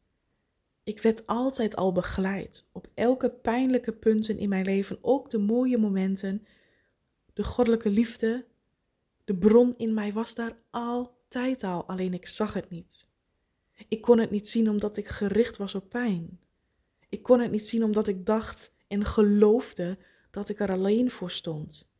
Ik 0.84 1.02
werd 1.02 1.26
altijd 1.26 1.76
al 1.76 1.92
begeleid 1.92 2.64
op 2.72 2.88
elke 2.94 3.30
pijnlijke 3.30 3.92
punten 3.92 4.38
in 4.38 4.48
mijn 4.48 4.64
leven, 4.64 4.98
ook 5.00 5.30
de 5.30 5.38
mooie 5.38 5.78
momenten. 5.78 6.46
De 7.32 7.44
goddelijke 7.44 7.90
liefde, 7.90 8.46
de 9.24 9.36
bron 9.36 9.74
in 9.76 9.94
mij 9.94 10.12
was 10.12 10.34
daar 10.34 10.56
altijd 10.70 11.62
al, 11.62 11.86
alleen 11.86 12.14
ik 12.14 12.26
zag 12.26 12.52
het 12.52 12.70
niet. 12.70 13.06
Ik 13.88 14.00
kon 14.00 14.18
het 14.18 14.30
niet 14.30 14.48
zien 14.48 14.68
omdat 14.68 14.96
ik 14.96 15.08
gericht 15.08 15.56
was 15.56 15.74
op 15.74 15.88
pijn. 15.88 16.40
Ik 17.08 17.22
kon 17.22 17.40
het 17.40 17.50
niet 17.50 17.68
zien 17.68 17.84
omdat 17.84 18.06
ik 18.06 18.26
dacht 18.26 18.72
en 18.86 19.04
geloofde 19.04 19.98
dat 20.30 20.48
ik 20.48 20.60
er 20.60 20.70
alleen 20.70 21.10
voor 21.10 21.30
stond. 21.30 21.90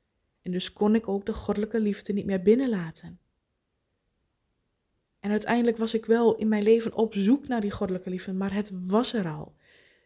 En 0.42 0.50
dus 0.50 0.72
kon 0.72 0.94
ik 0.94 1.08
ook 1.08 1.26
de 1.26 1.32
goddelijke 1.32 1.80
liefde 1.80 2.12
niet 2.12 2.26
meer 2.26 2.42
binnenlaten. 2.42 3.20
En 5.22 5.30
uiteindelijk 5.30 5.76
was 5.76 5.94
ik 5.94 6.06
wel 6.06 6.36
in 6.36 6.48
mijn 6.48 6.62
leven 6.62 6.94
op 6.94 7.14
zoek 7.14 7.48
naar 7.48 7.60
die 7.60 7.70
goddelijke 7.70 8.10
liefde, 8.10 8.32
maar 8.32 8.54
het 8.54 8.70
was 8.72 9.12
er 9.12 9.28
al. 9.28 9.54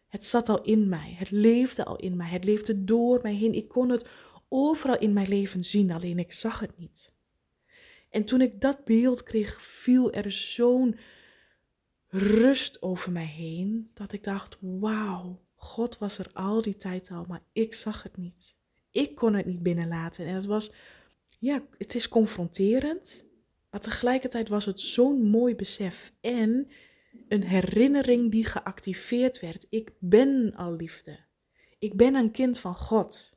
Het 0.07 0.25
zat 0.25 0.49
al 0.49 0.61
in 0.61 0.89
mij, 0.89 1.15
het 1.17 1.31
leefde 1.31 1.85
al 1.85 1.95
in 1.95 2.15
mij, 2.15 2.29
het 2.29 2.43
leefde 2.43 2.83
door 2.83 3.19
mij 3.21 3.33
heen. 3.33 3.53
Ik 3.53 3.67
kon 3.67 3.89
het 3.89 4.09
overal 4.49 4.97
in 4.97 5.13
mijn 5.13 5.27
leven 5.27 5.63
zien, 5.63 5.91
alleen 5.91 6.19
ik 6.19 6.31
zag 6.31 6.59
het 6.59 6.77
niet. 6.77 7.13
En 8.09 8.25
toen 8.25 8.41
ik 8.41 8.61
dat 8.61 8.85
beeld 8.85 9.23
kreeg, 9.23 9.61
viel 9.61 10.11
er 10.11 10.31
zo'n 10.31 10.97
rust 12.07 12.81
over 12.81 13.11
mij 13.11 13.25
heen, 13.25 13.91
dat 13.93 14.11
ik 14.11 14.23
dacht, 14.23 14.57
wauw, 14.59 15.41
God 15.55 15.97
was 15.97 16.17
er 16.17 16.29
al 16.33 16.61
die 16.61 16.77
tijd 16.77 17.09
al, 17.11 17.25
maar 17.27 17.43
ik 17.51 17.73
zag 17.73 18.03
het 18.03 18.17
niet. 18.17 18.55
Ik 18.91 19.15
kon 19.15 19.33
het 19.33 19.45
niet 19.45 19.63
binnenlaten. 19.63 20.25
En 20.25 20.35
het 20.35 20.45
was, 20.45 20.71
ja, 21.39 21.63
het 21.77 21.95
is 21.95 22.07
confronterend, 22.07 23.25
maar 23.69 23.81
tegelijkertijd 23.81 24.49
was 24.49 24.65
het 24.65 24.79
zo'n 24.79 25.23
mooi 25.23 25.55
besef 25.55 26.13
en 26.21 26.71
een 27.27 27.43
herinnering 27.43 28.31
die 28.31 28.45
geactiveerd 28.45 29.39
werd. 29.39 29.67
Ik 29.69 29.91
ben 29.99 30.53
al 30.55 30.75
liefde. 30.75 31.19
Ik 31.79 31.95
ben 31.95 32.15
een 32.15 32.31
kind 32.31 32.59
van 32.59 32.75
God. 32.75 33.35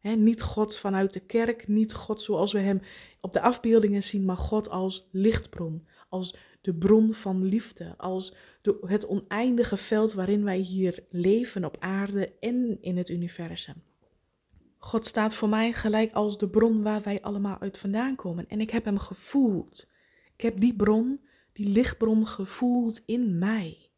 niet 0.00 0.42
God 0.42 0.76
vanuit 0.76 1.12
de 1.12 1.20
kerk, 1.20 1.68
niet 1.68 1.92
God 1.92 2.22
zoals 2.22 2.52
we 2.52 2.58
hem 2.58 2.82
op 3.20 3.32
de 3.32 3.40
afbeeldingen 3.40 4.02
zien, 4.02 4.24
maar 4.24 4.36
God 4.36 4.68
als 4.68 5.08
lichtbron, 5.12 5.88
als 6.08 6.36
de 6.60 6.74
bron 6.74 7.12
van 7.14 7.44
liefde, 7.44 7.94
als 7.96 8.34
het 8.86 9.06
oneindige 9.06 9.76
veld 9.76 10.12
waarin 10.12 10.44
wij 10.44 10.58
hier 10.58 11.04
leven 11.10 11.64
op 11.64 11.76
aarde 11.78 12.38
en 12.40 12.78
in 12.80 12.96
het 12.96 13.08
universum. 13.08 13.82
God 14.84 15.06
staat 15.06 15.34
voor 15.34 15.48
mij 15.48 15.72
gelijk 15.72 16.12
als 16.12 16.38
de 16.38 16.48
bron 16.48 16.82
waar 16.82 17.02
wij 17.02 17.22
allemaal 17.22 17.58
uit 17.60 17.78
vandaan 17.78 18.16
komen. 18.16 18.48
En 18.48 18.60
ik 18.60 18.70
heb 18.70 18.84
hem 18.84 18.98
gevoeld. 18.98 19.86
Ik 20.36 20.40
heb 20.40 20.60
die 20.60 20.74
bron, 20.74 21.20
die 21.52 21.68
lichtbron 21.68 22.26
gevoeld 22.26 23.02
in 23.06 23.38
mij. 23.38 23.90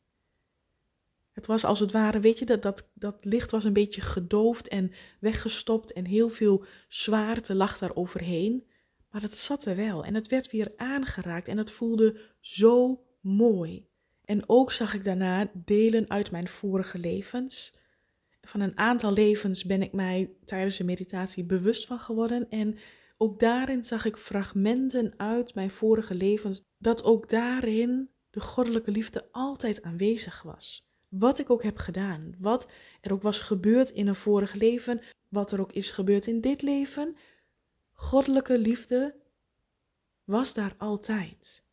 Het 1.32 1.46
was 1.46 1.64
als 1.64 1.80
het 1.80 1.92
ware, 1.92 2.20
weet 2.20 2.38
je, 2.38 2.44
dat, 2.44 2.62
dat, 2.62 2.88
dat 2.94 3.16
licht 3.20 3.50
was 3.50 3.64
een 3.64 3.72
beetje 3.72 4.00
gedoofd 4.00 4.68
en 4.68 4.92
weggestopt 5.20 5.92
en 5.92 6.04
heel 6.04 6.28
veel 6.28 6.64
zwaarte 6.88 7.54
lag 7.54 7.78
daar 7.78 7.94
overheen. 7.94 8.64
Maar 9.10 9.22
het 9.22 9.34
zat 9.34 9.64
er 9.64 9.76
wel 9.76 10.04
en 10.04 10.14
het 10.14 10.28
werd 10.28 10.50
weer 10.50 10.72
aangeraakt 10.76 11.48
en 11.48 11.58
het 11.58 11.70
voelde 11.70 12.20
zo 12.40 13.04
mooi. 13.20 13.86
En 14.24 14.48
ook 14.48 14.72
zag 14.72 14.94
ik 14.94 15.04
daarna 15.04 15.50
delen 15.54 16.10
uit 16.10 16.30
mijn 16.30 16.48
vorige 16.48 16.98
levens 16.98 17.72
van 18.48 18.60
een 18.60 18.78
aantal 18.78 19.12
levens 19.12 19.64
ben 19.64 19.82
ik 19.82 19.92
mij 19.92 20.30
tijdens 20.44 20.76
de 20.76 20.84
meditatie 20.84 21.44
bewust 21.44 21.86
van 21.86 21.98
geworden. 21.98 22.50
En 22.50 22.78
ook 23.16 23.40
daarin 23.40 23.84
zag 23.84 24.04
ik 24.04 24.16
fragmenten 24.16 25.14
uit 25.16 25.54
mijn 25.54 25.70
vorige 25.70 26.14
levens, 26.14 26.62
dat 26.78 27.04
ook 27.04 27.28
daarin 27.28 28.08
de 28.30 28.40
goddelijke 28.40 28.90
liefde 28.90 29.28
altijd 29.32 29.82
aanwezig 29.82 30.42
was. 30.42 30.88
Wat 31.08 31.38
ik 31.38 31.50
ook 31.50 31.62
heb 31.62 31.76
gedaan, 31.76 32.34
wat 32.38 32.66
er 33.00 33.12
ook 33.12 33.22
was 33.22 33.40
gebeurd 33.40 33.90
in 33.90 34.06
een 34.06 34.14
vorig 34.14 34.54
leven, 34.54 35.00
wat 35.28 35.52
er 35.52 35.60
ook 35.60 35.72
is 35.72 35.90
gebeurd 35.90 36.26
in 36.26 36.40
dit 36.40 36.62
leven, 36.62 37.16
goddelijke 37.92 38.58
liefde 38.58 39.14
was 40.24 40.54
daar 40.54 40.74
altijd. 40.78 41.64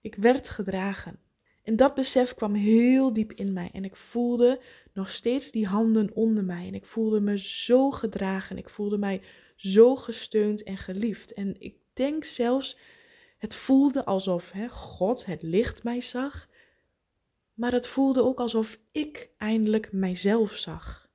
Ik 0.00 0.14
werd 0.14 0.48
gedragen. 0.48 1.18
En 1.62 1.76
dat 1.76 1.94
besef 1.94 2.34
kwam 2.34 2.54
heel 2.54 3.12
diep 3.12 3.32
in 3.32 3.52
mij 3.52 3.70
en 3.72 3.84
ik 3.84 3.96
voelde 3.96 4.60
nog 4.94 5.10
steeds 5.10 5.50
die 5.50 5.66
handen 5.66 6.14
onder 6.14 6.44
mij. 6.44 6.66
En 6.66 6.74
ik 6.74 6.84
voelde 6.84 7.20
me 7.20 7.38
zo 7.38 7.90
gedragen. 7.90 8.58
Ik 8.58 8.68
voelde 8.68 8.98
mij 8.98 9.22
zo 9.56 9.96
gesteund 9.96 10.62
en 10.62 10.76
geliefd. 10.76 11.32
En 11.32 11.60
ik 11.60 11.76
denk 11.92 12.24
zelfs, 12.24 12.78
het 13.38 13.54
voelde 13.54 14.04
alsof 14.04 14.50
hè, 14.50 14.68
God 14.68 15.24
het 15.24 15.42
licht 15.42 15.84
mij 15.84 16.00
zag. 16.00 16.48
Maar 17.54 17.72
het 17.72 17.86
voelde 17.86 18.22
ook 18.22 18.40
alsof 18.40 18.78
ik 18.92 19.30
eindelijk 19.38 19.92
mijzelf 19.92 20.56
zag. 20.56 21.08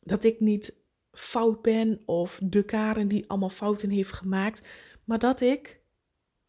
Dat 0.00 0.24
ik 0.24 0.40
niet 0.40 0.76
fout 1.12 1.62
ben 1.62 2.02
of 2.04 2.40
de 2.42 2.64
Karen 2.64 3.08
die 3.08 3.28
allemaal 3.28 3.48
fouten 3.48 3.90
heeft 3.90 4.12
gemaakt. 4.12 4.68
Maar 5.04 5.18
dat 5.18 5.40
ik 5.40 5.80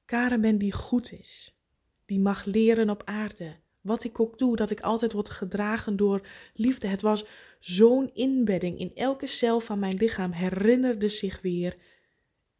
Karen 0.05 0.41
ben 0.41 0.57
die 0.57 0.71
goed 0.71 1.11
is. 1.11 1.59
Die 2.05 2.19
mag 2.19 2.45
leren 2.45 2.89
op 2.89 3.01
aarde 3.05 3.55
wat 3.81 4.03
ik 4.03 4.19
ook 4.19 4.37
doe, 4.37 4.55
dat 4.55 4.69
ik 4.69 4.81
altijd 4.81 5.13
word 5.13 5.29
gedragen 5.29 5.95
door 5.95 6.27
liefde. 6.53 6.87
Het 6.87 7.01
was 7.01 7.25
zo'n 7.59 8.13
inbedding 8.13 8.79
in 8.79 8.95
elke 8.95 9.27
cel 9.27 9.59
van 9.59 9.79
mijn 9.79 9.95
lichaam, 9.95 10.31
herinnerde 10.31 11.09
zich 11.09 11.41
weer, 11.41 11.77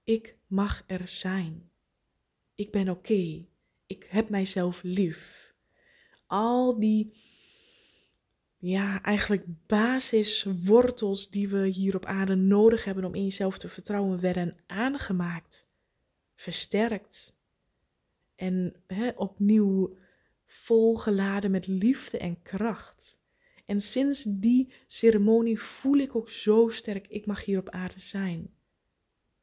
ik 0.04 0.38
mag 0.48 0.84
er 0.88 1.08
zijn. 1.08 1.70
Ik 2.56 2.72
ben 2.72 2.90
oké. 2.90 3.46
Ik 3.86 4.06
heb 4.10 4.30
mijzelf 4.30 4.80
lief. 4.84 5.54
Al 6.28 6.80
die, 6.80 7.14
ja, 8.58 9.02
eigenlijk 9.02 9.46
basiswortels 9.68 11.30
die 11.30 11.48
we 11.48 11.68
hier 11.68 11.96
op 11.96 12.06
aarde 12.06 12.36
nodig 12.36 12.84
hebben 12.84 13.06
om 13.06 13.16
in 13.16 13.24
jezelf 13.24 13.58
te 13.58 13.70
vertrouwen, 13.70 14.20
werden 14.20 14.58
aangemaakt, 14.68 15.68
versterkt 16.36 17.38
en 18.36 18.84
hè, 18.88 19.10
opnieuw 19.16 19.98
volgeladen 20.52 21.52
met 21.52 21.68
liefde 21.68 22.18
en 22.18 22.42
kracht. 22.42 23.18
En 23.66 23.82
sinds 23.82 24.24
die 24.24 24.74
ceremonie 24.88 25.60
voel 25.60 25.98
ik 25.98 26.16
ook 26.16 26.30
zo 26.30 26.70
sterk, 26.70 27.08
ik 27.08 27.26
mag 27.26 27.46
hier 27.46 27.60
op 27.60 27.70
aarde 27.70 28.00
zijn. 28.00 28.54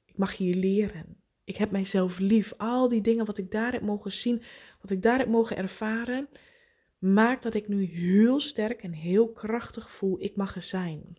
Ik 0.04 0.16
mag 0.16 0.36
hier 0.36 0.54
leren. 0.54 1.20
Ik 1.44 1.56
heb 1.56 1.70
mijzelf 1.70 2.18
lief. 2.18 2.54
Al 2.56 2.88
die 2.88 3.00
dingen 3.00 3.26
wat 3.26 3.38
ik 3.38 3.50
daar 3.50 3.72
heb 3.72 3.82
mogen 3.82 4.12
zien, 4.12 4.42
wat 4.80 4.90
ik 4.90 5.02
daar 5.02 5.18
heb 5.18 5.28
mogen 5.28 5.56
ervaren, 5.56 6.28
maakt 6.98 7.42
dat 7.42 7.54
ik 7.54 7.68
nu 7.68 7.84
heel 7.84 8.40
sterk 8.40 8.82
en 8.82 8.92
heel 8.92 9.32
krachtig 9.32 9.90
voel. 9.90 10.22
Ik 10.22 10.36
mag 10.36 10.56
er 10.56 10.62
zijn. 10.62 11.16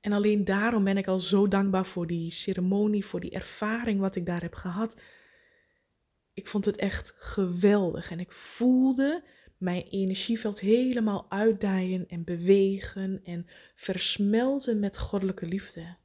En 0.00 0.12
alleen 0.12 0.44
daarom 0.44 0.84
ben 0.84 0.96
ik 0.96 1.06
al 1.06 1.18
zo 1.18 1.48
dankbaar 1.48 1.86
voor 1.86 2.06
die 2.06 2.30
ceremonie, 2.30 3.04
voor 3.04 3.20
die 3.20 3.30
ervaring 3.30 4.00
wat 4.00 4.16
ik 4.16 4.26
daar 4.26 4.42
heb 4.42 4.54
gehad. 4.54 4.96
Ik 6.38 6.46
vond 6.46 6.64
het 6.64 6.76
echt 6.76 7.14
geweldig 7.16 8.10
en 8.10 8.20
ik 8.20 8.32
voelde 8.32 9.22
mijn 9.56 9.82
energieveld 9.82 10.60
helemaal 10.60 11.26
uitdijen 11.28 12.08
en 12.08 12.24
bewegen 12.24 13.20
en 13.24 13.46
versmelten 13.74 14.78
met 14.78 14.98
goddelijke 14.98 15.46
liefde. 15.46 15.96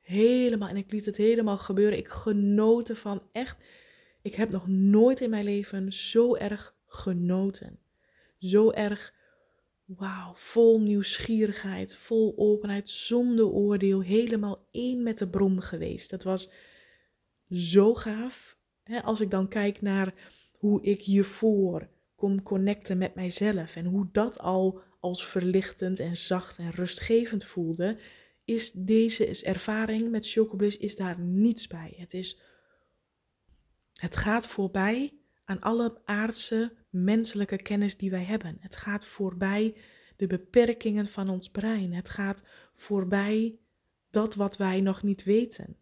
Helemaal, 0.00 0.68
en 0.68 0.76
ik 0.76 0.92
liet 0.92 1.04
het 1.04 1.16
helemaal 1.16 1.58
gebeuren. 1.58 1.98
Ik 1.98 2.08
genoot 2.08 2.88
ervan, 2.88 3.22
echt. 3.32 3.64
Ik 4.22 4.34
heb 4.34 4.50
nog 4.50 4.66
nooit 4.66 5.20
in 5.20 5.30
mijn 5.30 5.44
leven 5.44 5.92
zo 5.92 6.34
erg 6.34 6.76
genoten. 6.86 7.78
Zo 8.38 8.70
erg, 8.70 9.14
wauw, 9.84 10.32
vol 10.34 10.80
nieuwsgierigheid, 10.80 11.96
vol 11.96 12.34
openheid, 12.36 12.90
zonder 12.90 13.46
oordeel, 13.46 14.02
helemaal 14.02 14.68
één 14.70 15.02
met 15.02 15.18
de 15.18 15.28
bron 15.28 15.62
geweest. 15.62 16.10
Dat 16.10 16.22
was 16.22 16.50
zo 17.50 17.94
gaaf. 17.94 18.55
Als 19.02 19.20
ik 19.20 19.30
dan 19.30 19.48
kijk 19.48 19.82
naar 19.82 20.14
hoe 20.52 20.82
ik 20.82 21.02
hiervoor 21.02 21.88
kon 22.14 22.42
connecten 22.42 22.98
met 22.98 23.14
mijzelf 23.14 23.76
en 23.76 23.84
hoe 23.84 24.08
dat 24.12 24.38
al 24.38 24.80
als 25.00 25.26
verlichtend 25.26 26.00
en 26.00 26.16
zacht 26.16 26.58
en 26.58 26.70
rustgevend 26.70 27.44
voelde, 27.44 27.98
is 28.44 28.72
deze 28.72 29.42
ervaring 29.42 30.10
met 30.10 30.30
Chocobliss 30.30 30.76
is 30.76 30.96
daar 30.96 31.20
niets 31.20 31.66
bij. 31.66 31.94
Het 31.96 32.14
is 32.14 32.40
het 33.96 34.16
gaat 34.16 34.46
voorbij 34.46 35.12
aan 35.44 35.60
alle 35.60 36.00
aardse 36.04 36.72
menselijke 36.90 37.56
kennis 37.56 37.96
die 37.96 38.10
wij 38.10 38.24
hebben. 38.24 38.56
Het 38.60 38.76
gaat 38.76 39.06
voorbij 39.06 39.76
de 40.16 40.26
beperkingen 40.26 41.08
van 41.08 41.28
ons 41.28 41.50
brein. 41.50 41.92
Het 41.92 42.08
gaat 42.08 42.42
voorbij 42.74 43.58
dat 44.10 44.34
wat 44.34 44.56
wij 44.56 44.80
nog 44.80 45.02
niet 45.02 45.24
weten. 45.24 45.76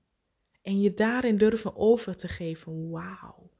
En 0.64 0.80
je 0.80 0.94
daarin 0.94 1.36
durven 1.36 1.76
over 1.76 2.16
te 2.16 2.28
geven. 2.28 2.90
Wauw. 2.90 3.50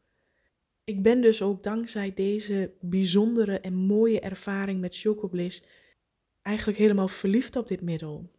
Ik 0.84 1.02
ben 1.02 1.20
dus 1.20 1.42
ook 1.42 1.62
dankzij 1.62 2.14
deze 2.14 2.72
bijzondere 2.80 3.60
en 3.60 3.74
mooie 3.74 4.20
ervaring 4.20 4.80
met 4.80 4.96
Chocobliss 4.96 5.62
eigenlijk 6.42 6.78
helemaal 6.78 7.08
verliefd 7.08 7.56
op 7.56 7.66
dit 7.66 7.80
middel. 7.80 8.30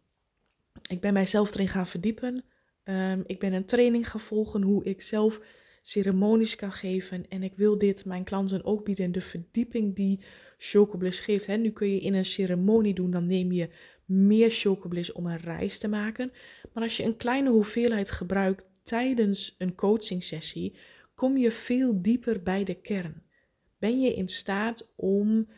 Ik 0.88 1.00
ben 1.00 1.12
mijzelf 1.12 1.54
erin 1.54 1.68
gaan 1.68 1.86
verdiepen. 1.86 2.44
Um, 2.84 3.24
ik 3.26 3.38
ben 3.38 3.52
een 3.52 3.64
training 3.64 4.10
gaan 4.10 4.20
volgen 4.20 4.62
hoe 4.62 4.84
ik 4.84 5.02
zelf 5.02 5.40
ceremonies 5.82 6.56
kan 6.56 6.72
geven. 6.72 7.28
En 7.28 7.42
ik 7.42 7.56
wil 7.56 7.78
dit 7.78 8.04
mijn 8.04 8.24
klanten 8.24 8.64
ook 8.64 8.84
bieden. 8.84 9.12
De 9.12 9.20
verdieping 9.20 9.96
die 9.96 10.20
Chocobliss 10.58 11.20
geeft. 11.20 11.58
Nu 11.58 11.70
kun 11.70 11.88
je 11.88 12.00
in 12.00 12.14
een 12.14 12.24
ceremonie 12.24 12.94
doen, 12.94 13.10
dan 13.10 13.26
neem 13.26 13.52
je 13.52 13.68
meer 14.06 14.50
Chocobliss 14.50 15.12
om 15.12 15.26
een 15.26 15.38
reis 15.38 15.78
te 15.78 15.88
maken. 15.88 16.32
Maar 16.72 16.82
als 16.82 16.96
je 16.96 17.04
een 17.04 17.16
kleine 17.16 17.50
hoeveelheid 17.50 18.10
gebruikt 18.10 18.66
tijdens 18.82 19.54
een 19.58 19.74
coaching 19.74 20.22
sessie, 20.22 20.76
kom 21.14 21.36
je 21.36 21.52
veel 21.52 22.02
dieper 22.02 22.42
bij 22.42 22.64
de 22.64 22.74
kern. 22.74 23.22
Ben 23.78 24.00
je 24.00 24.14
in 24.14 24.28
staat 24.28 24.92
om 24.96 25.48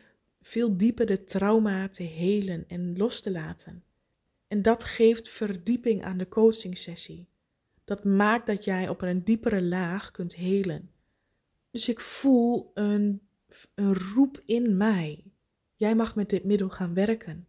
veel 0.41 0.77
dieper 0.77 1.05
de 1.05 1.23
trauma 1.23 1.89
te 1.89 2.03
helen 2.03 2.65
en 2.67 2.97
los 2.97 3.21
te 3.21 3.31
laten. 3.31 3.83
En 4.47 4.61
dat 4.61 4.83
geeft 4.83 5.29
verdieping 5.29 6.03
aan 6.03 6.17
de 6.17 6.27
coaching 6.27 6.77
sessie. 6.77 7.27
Dat 7.83 8.03
maakt 8.03 8.45
dat 8.45 8.63
jij 8.63 8.89
op 8.89 9.01
een 9.01 9.23
diepere 9.23 9.61
laag 9.61 10.11
kunt 10.11 10.35
helen. 10.35 10.91
Dus 11.71 11.89
ik 11.89 11.99
voel 11.99 12.71
een, 12.73 13.21
een 13.75 13.95
roep 13.95 14.41
in 14.45 14.77
mij. 14.77 15.23
Jij 15.75 15.95
mag 15.95 16.15
met 16.15 16.29
dit 16.29 16.43
middel 16.43 16.69
gaan 16.69 16.93
werken. 16.93 17.47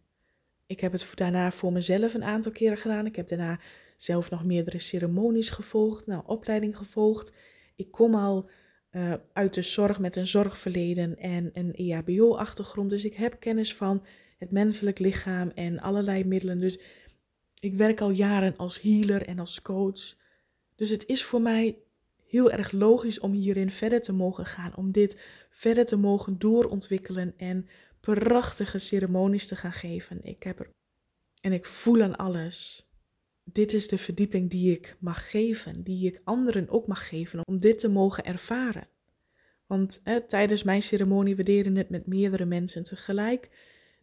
Ik 0.71 0.79
heb 0.79 0.91
het 0.91 1.11
daarna 1.15 1.51
voor 1.51 1.71
mezelf 1.71 2.13
een 2.13 2.23
aantal 2.23 2.51
keren 2.51 2.77
gedaan. 2.77 3.05
Ik 3.05 3.15
heb 3.15 3.29
daarna 3.29 3.59
zelf 3.97 4.29
nog 4.29 4.43
meerdere 4.43 4.79
ceremonies 4.79 5.49
gevolgd, 5.49 6.07
nou, 6.07 6.23
opleiding 6.25 6.77
gevolgd. 6.77 7.33
Ik 7.75 7.91
kom 7.91 8.15
al 8.15 8.49
uh, 8.91 9.13
uit 9.33 9.53
de 9.53 9.61
zorg 9.61 9.99
met 9.99 10.15
een 10.15 10.27
zorgverleden 10.27 11.17
en 11.17 11.49
een 11.53 11.73
EHBO-achtergrond. 11.73 12.89
Dus 12.89 13.05
ik 13.05 13.13
heb 13.13 13.39
kennis 13.39 13.75
van 13.75 14.05
het 14.37 14.51
menselijk 14.51 14.99
lichaam 14.99 15.51
en 15.55 15.79
allerlei 15.79 16.25
middelen. 16.25 16.59
Dus 16.59 16.79
ik 17.59 17.73
werk 17.73 18.01
al 18.01 18.09
jaren 18.09 18.57
als 18.57 18.81
healer 18.81 19.27
en 19.27 19.39
als 19.39 19.61
coach. 19.61 20.15
Dus 20.75 20.89
het 20.89 21.05
is 21.07 21.23
voor 21.23 21.41
mij 21.41 21.77
heel 22.27 22.51
erg 22.51 22.71
logisch 22.71 23.19
om 23.19 23.31
hierin 23.31 23.71
verder 23.71 24.01
te 24.01 24.13
mogen 24.13 24.45
gaan, 24.45 24.75
om 24.75 24.91
dit 24.91 25.17
verder 25.49 25.85
te 25.85 25.95
mogen 25.95 26.39
doorontwikkelen 26.39 27.33
en 27.37 27.67
prachtige 28.01 28.77
ceremonies 28.77 29.47
te 29.47 29.55
gaan 29.55 29.73
geven. 29.73 30.19
Ik 30.23 30.43
heb 30.43 30.59
er 30.59 30.69
en 31.41 31.53
ik 31.53 31.65
voel 31.65 32.01
aan 32.01 32.15
alles. 32.15 32.87
Dit 33.43 33.73
is 33.73 33.87
de 33.87 33.97
verdieping 33.97 34.49
die 34.49 34.71
ik 34.71 34.95
mag 34.99 35.29
geven, 35.29 35.83
die 35.83 36.07
ik 36.07 36.21
anderen 36.23 36.69
ook 36.69 36.87
mag 36.87 37.07
geven, 37.07 37.47
om 37.47 37.57
dit 37.57 37.79
te 37.79 37.87
mogen 37.87 38.23
ervaren. 38.23 38.87
Want 39.65 40.01
tijdens 40.27 40.63
mijn 40.63 40.81
ceremonie, 40.81 41.35
we 41.35 41.43
deden 41.43 41.75
het 41.75 41.89
met 41.89 42.07
meerdere 42.07 42.45
mensen 42.45 42.83
tegelijk. 42.83 43.49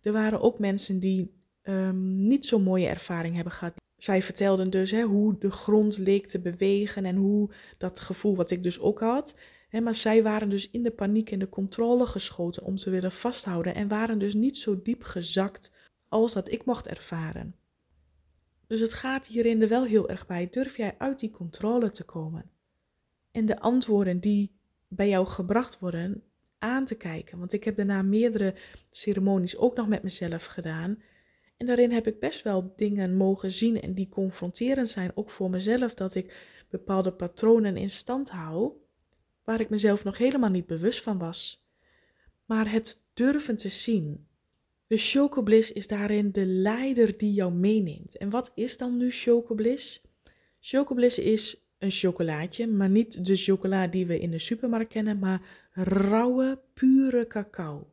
Er 0.02 0.12
waren 0.12 0.40
ook 0.40 0.58
mensen 0.58 1.00
die 1.00 1.32
um, 1.62 2.26
niet 2.26 2.46
zo'n 2.46 2.62
mooie 2.62 2.87
ervaring 2.87 3.34
hebben 3.34 3.52
gehad. 3.52 3.74
Zij 3.96 4.22
vertelden 4.22 4.70
dus 4.70 4.90
hè, 4.90 5.02
hoe 5.02 5.38
de 5.38 5.50
grond 5.50 5.98
leek 5.98 6.26
te 6.26 6.40
bewegen 6.40 7.04
en 7.04 7.16
hoe 7.16 7.50
dat 7.78 8.00
gevoel 8.00 8.37
wat 8.37 8.50
ik 8.50 8.62
dus 8.62 8.80
ook 8.80 9.00
had. 9.00 9.34
Maar 9.70 9.94
zij 9.94 10.22
waren 10.22 10.48
dus 10.48 10.70
in 10.70 10.83
de 10.83 10.90
paniek 10.90 11.31
en 11.31 11.38
de 11.38 11.48
controle 11.48 12.07
geschoten 12.07 12.62
om 12.62 12.76
te 12.76 12.90
willen 12.90 13.12
vasthouden 13.12 13.74
en 13.74 13.88
waren 13.88 14.18
dus 14.18 14.35
niet 14.35 14.59
zo 14.59 14.83
diep 14.83 15.02
gezakt 15.02 15.70
als 16.09 16.33
dat 16.33 16.50
ik 16.50 16.64
mocht 16.64 16.88
ervaren. 16.88 17.54
Dus 18.66 18.81
het 18.81 18.92
gaat 18.92 19.26
hierin 19.26 19.62
er 19.62 19.68
wel 19.68 19.85
heel 19.85 20.09
erg 20.09 20.26
bij. 20.26 20.48
Durf 20.50 20.76
jij 20.76 20.94
uit 20.98 21.18
die 21.18 21.31
controle 21.31 21.90
te 21.90 22.04
komen? 22.04 22.50
En 23.31 23.46
de 23.46 23.61
antwoorden 23.61 24.20
die 24.20 24.52
bij 24.88 25.09
jou 25.09 25.26
gebracht 25.26 25.78
worden 25.78 26.22
aan 26.59 26.85
te 26.85 26.94
kijken. 26.94 27.38
Want 27.38 27.52
ik 27.52 27.64
heb 27.64 27.76
daarna 27.76 28.02
meerdere 28.02 28.54
ceremonies 28.90 29.57
ook 29.57 29.76
nog 29.76 29.88
met 29.88 30.02
mezelf 30.02 30.44
gedaan. 30.44 31.02
En 31.57 31.66
daarin 31.66 31.90
heb 31.90 32.07
ik 32.07 32.20
best 32.20 32.42
wel 32.42 32.72
dingen 32.76 33.16
mogen 33.16 33.52
zien 33.52 33.81
en 33.81 33.94
die 33.94 34.09
confronterend 34.09 34.88
zijn, 34.88 35.11
ook 35.14 35.31
voor 35.31 35.50
mezelf, 35.50 35.94
dat 35.94 36.14
ik 36.14 36.37
bepaalde 36.68 37.12
patronen 37.12 37.76
in 37.76 37.90
stand 37.90 38.31
hou, 38.31 38.72
waar 39.48 39.61
ik 39.61 39.70
mezelf 39.70 40.04
nog 40.04 40.18
helemaal 40.18 40.50
niet 40.50 40.66
bewust 40.66 41.02
van 41.02 41.18
was. 41.18 41.66
Maar 42.44 42.70
het 42.70 43.00
durven 43.14 43.56
te 43.56 43.68
zien. 43.68 44.26
De 44.87 44.96
chocobliss 44.96 45.72
is 45.72 45.87
daarin 45.87 46.32
de 46.32 46.46
leider 46.46 47.18
die 47.18 47.32
jou 47.32 47.52
meeneemt. 47.52 48.16
En 48.16 48.30
wat 48.30 48.52
is 48.54 48.76
dan 48.76 48.96
nu 48.96 49.11
chocobliss? 49.11 50.02
Chocobliss 50.61 51.18
is 51.18 51.68
een 51.78 51.90
chocolaatje, 51.90 52.66
maar 52.66 52.90
niet 52.90 53.26
de 53.26 53.37
chocola 53.37 53.87
die 53.87 54.06
we 54.06 54.20
in 54.20 54.30
de 54.30 54.38
supermarkt 54.38 54.92
kennen, 54.92 55.18
maar 55.18 55.68
rauwe, 55.72 56.61
pure 56.74 57.26
cacao. 57.26 57.92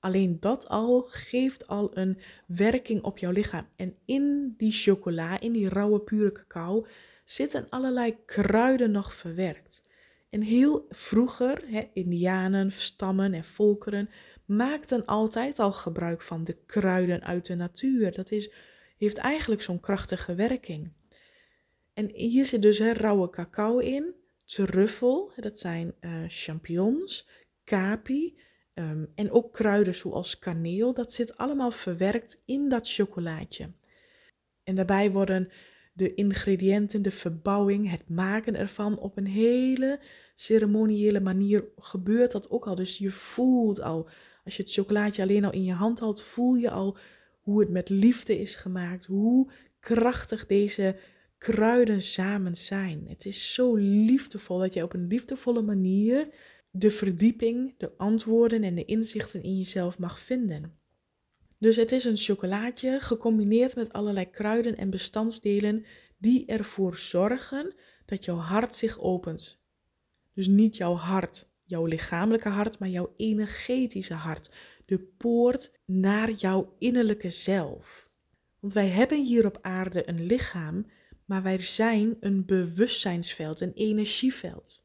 Alleen 0.00 0.40
dat 0.40 0.68
al 0.68 1.00
geeft 1.00 1.66
al 1.66 1.96
een 1.96 2.18
werking 2.46 3.02
op 3.02 3.18
jouw 3.18 3.32
lichaam. 3.32 3.66
En 3.76 3.96
in 4.04 4.54
die 4.56 4.72
chocola, 4.72 5.40
in 5.40 5.52
die 5.52 5.68
rauwe 5.68 6.00
pure 6.00 6.32
cacao, 6.32 6.86
zitten 7.24 7.66
allerlei 7.68 8.16
kruiden 8.24 8.90
nog 8.90 9.14
verwerkt. 9.14 9.90
En 10.32 10.42
heel 10.42 10.86
vroeger, 10.88 11.62
hè, 11.66 11.82
indianen, 11.92 12.72
stammen 12.72 13.34
en 13.34 13.44
volkeren, 13.44 14.10
maakten 14.44 15.06
altijd 15.06 15.58
al 15.58 15.72
gebruik 15.72 16.22
van 16.22 16.44
de 16.44 16.56
kruiden 16.66 17.22
uit 17.22 17.46
de 17.46 17.54
natuur. 17.54 18.12
Dat 18.12 18.30
is, 18.30 18.52
heeft 18.98 19.16
eigenlijk 19.16 19.62
zo'n 19.62 19.80
krachtige 19.80 20.34
werking. 20.34 20.92
En 21.94 22.10
hier 22.14 22.46
zit 22.46 22.62
dus 22.62 22.80
rauwe 22.80 23.30
cacao 23.30 23.78
in, 23.78 24.14
truffel, 24.44 25.32
dat 25.36 25.58
zijn 25.58 25.94
uh, 26.00 26.24
champignons, 26.28 27.28
capi, 27.64 28.36
Ehm, 28.74 29.04
en 29.14 29.30
ook 29.30 29.52
kruiden 29.52 29.94
zoals 29.94 30.38
kaneel, 30.38 30.94
dat 30.94 31.12
zit 31.12 31.36
allemaal 31.36 31.70
verwerkt 31.70 32.42
in 32.44 32.68
dat 32.68 32.92
chocolaatje. 32.92 33.72
En 34.62 34.74
daarbij 34.74 35.10
worden 35.10 35.50
de 35.92 36.14
ingrediënten, 36.14 37.02
de 37.02 37.10
verbouwing, 37.10 37.90
het 37.90 38.08
maken 38.08 38.56
ervan 38.56 38.98
op 38.98 39.16
een 39.16 39.26
hele 39.26 40.00
ceremoniële 40.34 41.20
manier 41.20 41.64
gebeurt 41.76 42.32
dat 42.32 42.50
ook 42.50 42.66
al. 42.66 42.74
Dus 42.74 42.98
je 42.98 43.10
voelt 43.10 43.80
al, 43.80 44.08
als 44.44 44.56
je 44.56 44.62
het 44.62 44.72
chocolaatje 44.72 45.22
alleen 45.22 45.44
al 45.44 45.52
in 45.52 45.64
je 45.64 45.72
hand 45.72 46.00
houdt, 46.00 46.22
voel 46.22 46.54
je 46.54 46.70
al 46.70 46.96
hoe 47.40 47.60
het 47.60 47.70
met 47.70 47.88
liefde 47.88 48.38
is 48.38 48.54
gemaakt, 48.54 49.04
hoe 49.04 49.50
krachtig 49.80 50.46
deze 50.46 50.96
kruiden 51.38 52.02
samen 52.02 52.56
zijn. 52.56 53.04
Het 53.08 53.26
is 53.26 53.54
zo 53.54 53.74
liefdevol 53.74 54.58
dat 54.58 54.74
je 54.74 54.82
op 54.82 54.94
een 54.94 55.06
liefdevolle 55.06 55.62
manier 55.62 56.28
de 56.70 56.90
verdieping, 56.90 57.74
de 57.78 57.92
antwoorden 57.96 58.62
en 58.62 58.74
de 58.74 58.84
inzichten 58.84 59.42
in 59.42 59.56
jezelf 59.56 59.98
mag 59.98 60.18
vinden. 60.18 60.80
Dus 61.62 61.76
het 61.76 61.92
is 61.92 62.04
een 62.04 62.16
chocolaatje 62.16 63.00
gecombineerd 63.00 63.74
met 63.74 63.92
allerlei 63.92 64.30
kruiden 64.30 64.76
en 64.76 64.90
bestandsdelen 64.90 65.84
die 66.18 66.46
ervoor 66.46 66.96
zorgen 66.96 67.74
dat 68.04 68.24
jouw 68.24 68.36
hart 68.36 68.74
zich 68.74 69.00
opent. 69.00 69.60
Dus 70.34 70.46
niet 70.46 70.76
jouw 70.76 70.94
hart, 70.94 71.48
jouw 71.62 71.86
lichamelijke 71.86 72.48
hart, 72.48 72.78
maar 72.78 72.88
jouw 72.88 73.14
energetische 73.16 74.14
hart. 74.14 74.50
De 74.84 74.98
poort 74.98 75.72
naar 75.84 76.30
jouw 76.30 76.74
innerlijke 76.78 77.30
zelf. 77.30 78.10
Want 78.60 78.72
wij 78.72 78.88
hebben 78.88 79.24
hier 79.24 79.46
op 79.46 79.58
aarde 79.60 80.08
een 80.08 80.24
lichaam, 80.24 80.86
maar 81.24 81.42
wij 81.42 81.58
zijn 81.60 82.16
een 82.20 82.44
bewustzijnsveld, 82.44 83.60
een 83.60 83.74
energieveld. 83.74 84.84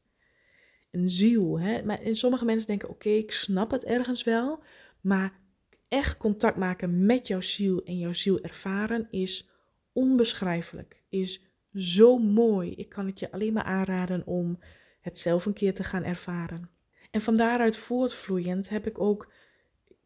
Een 0.90 1.10
ziel. 1.10 1.60
Hè? 1.60 1.82
Maar 1.82 2.00
en 2.00 2.16
sommige 2.16 2.44
mensen 2.44 2.66
denken: 2.66 2.88
oké, 2.88 3.08
ik 3.08 3.30
snap 3.30 3.70
het 3.70 3.84
ergens 3.84 4.24
wel, 4.24 4.62
maar 5.00 5.46
echt 5.88 6.16
contact 6.16 6.56
maken 6.56 7.06
met 7.06 7.26
jouw 7.26 7.40
ziel 7.40 7.82
en 7.84 7.98
jouw 7.98 8.12
ziel 8.12 8.40
ervaren 8.40 9.08
is 9.10 9.48
onbeschrijfelijk. 9.92 11.02
Is 11.08 11.42
zo 11.74 12.18
mooi. 12.18 12.74
Ik 12.74 12.88
kan 12.88 13.06
het 13.06 13.18
je 13.18 13.32
alleen 13.32 13.52
maar 13.52 13.64
aanraden 13.64 14.26
om 14.26 14.58
het 15.00 15.18
zelf 15.18 15.46
een 15.46 15.52
keer 15.52 15.74
te 15.74 15.84
gaan 15.84 16.04
ervaren. 16.04 16.70
En 17.10 17.20
van 17.20 17.36
daaruit 17.36 17.76
voortvloeiend 17.76 18.68
heb 18.68 18.86
ik 18.86 19.00
ook 19.00 19.32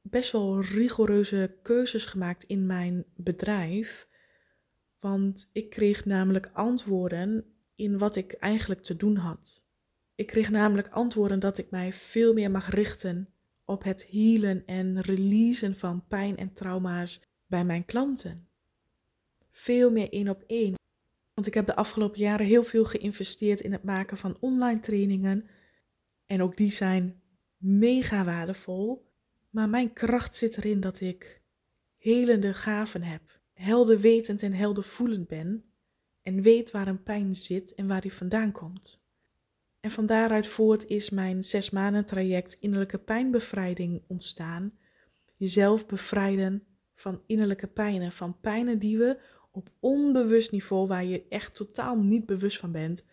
best 0.03 0.33
wel 0.33 0.61
rigoureuze 0.61 1.59
keuzes 1.62 2.05
gemaakt 2.05 2.45
in 2.45 2.66
mijn 2.66 3.05
bedrijf. 3.16 4.09
Want 5.01 5.49
ik 5.53 5.71
kreeg 5.71 6.05
namelijk 6.05 6.51
antwoorden 6.53 7.45
in 7.75 7.99
wat 7.99 8.16
ik 8.16 8.33
eigenlijk 8.33 8.83
te 8.83 8.97
doen 8.97 9.16
had. 9.16 9.62
Ik 10.14 10.27
kreeg 10.27 10.51
namelijk 10.51 10.88
antwoorden 10.88 11.40
dat 11.40 11.59
ik 11.59 11.71
mij 11.71 11.92
veel 11.92 12.33
meer 12.33 12.51
mag 12.51 12.71
richten 12.71 13.32
op 13.72 13.82
het 13.82 14.06
healen 14.11 14.62
en 14.66 15.00
releasen 15.00 15.76
van 15.76 16.04
pijn 16.08 16.37
en 16.37 16.52
trauma's 16.52 17.20
bij 17.46 17.64
mijn 17.64 17.85
klanten. 17.85 18.48
Veel 19.50 19.90
meer 19.90 20.12
één 20.12 20.28
op 20.28 20.44
één. 20.46 20.74
Want 21.35 21.46
ik 21.46 21.54
heb 21.54 21.66
de 21.66 21.74
afgelopen 21.74 22.18
jaren 22.18 22.46
heel 22.46 22.64
veel 22.64 22.85
geïnvesteerd 22.85 23.61
in 23.61 23.72
het 23.72 23.82
maken 23.82 24.16
van 24.16 24.37
online 24.40 24.80
trainingen. 24.80 25.48
En 26.26 26.42
ook 26.42 26.56
die 26.56 26.72
zijn 26.72 27.22
mega 27.56 28.24
waardevol. 28.24 29.11
Maar 29.50 29.68
mijn 29.68 29.92
kracht 29.92 30.35
zit 30.35 30.56
erin 30.56 30.80
dat 30.80 31.00
ik 31.00 31.42
helende 31.96 32.54
gaven 32.54 33.02
heb. 33.02 33.40
Helder 33.52 34.00
wetend 34.00 34.42
en 34.42 34.52
helder 34.52 34.85
voelend 34.85 35.28
ben. 35.28 35.64
En 36.22 36.42
weet 36.42 36.70
waar 36.70 36.87
een 36.87 37.02
pijn 37.02 37.35
zit 37.35 37.74
en 37.74 37.87
waar 37.87 38.00
die 38.00 38.12
vandaan 38.12 38.52
komt. 38.52 39.02
En 39.83 39.90
van 39.90 40.07
daaruit 40.07 40.47
voort 40.47 40.85
is 40.87 41.11
mijn 41.11 41.45
zes 41.45 41.71
maanden 41.71 42.05
traject 42.07 42.57
innerlijke 42.61 42.99
pijnbevrijding 42.99 44.03
ontstaan. 44.07 44.79
Jezelf 45.37 45.87
bevrijden 45.87 46.66
van 46.95 47.23
innerlijke 47.27 47.66
pijnen, 47.66 48.12
van 48.12 48.40
pijnen 48.40 48.79
die 48.79 48.99
we 48.99 49.21
op 49.51 49.71
onbewust 49.81 50.51
niveau, 50.51 50.87
waar 50.87 51.05
je 51.05 51.29
echt 51.29 51.55
totaal 51.55 51.97
niet 51.97 52.27
bewust 52.27 52.59
van 52.59 52.73
bent, 52.73 53.05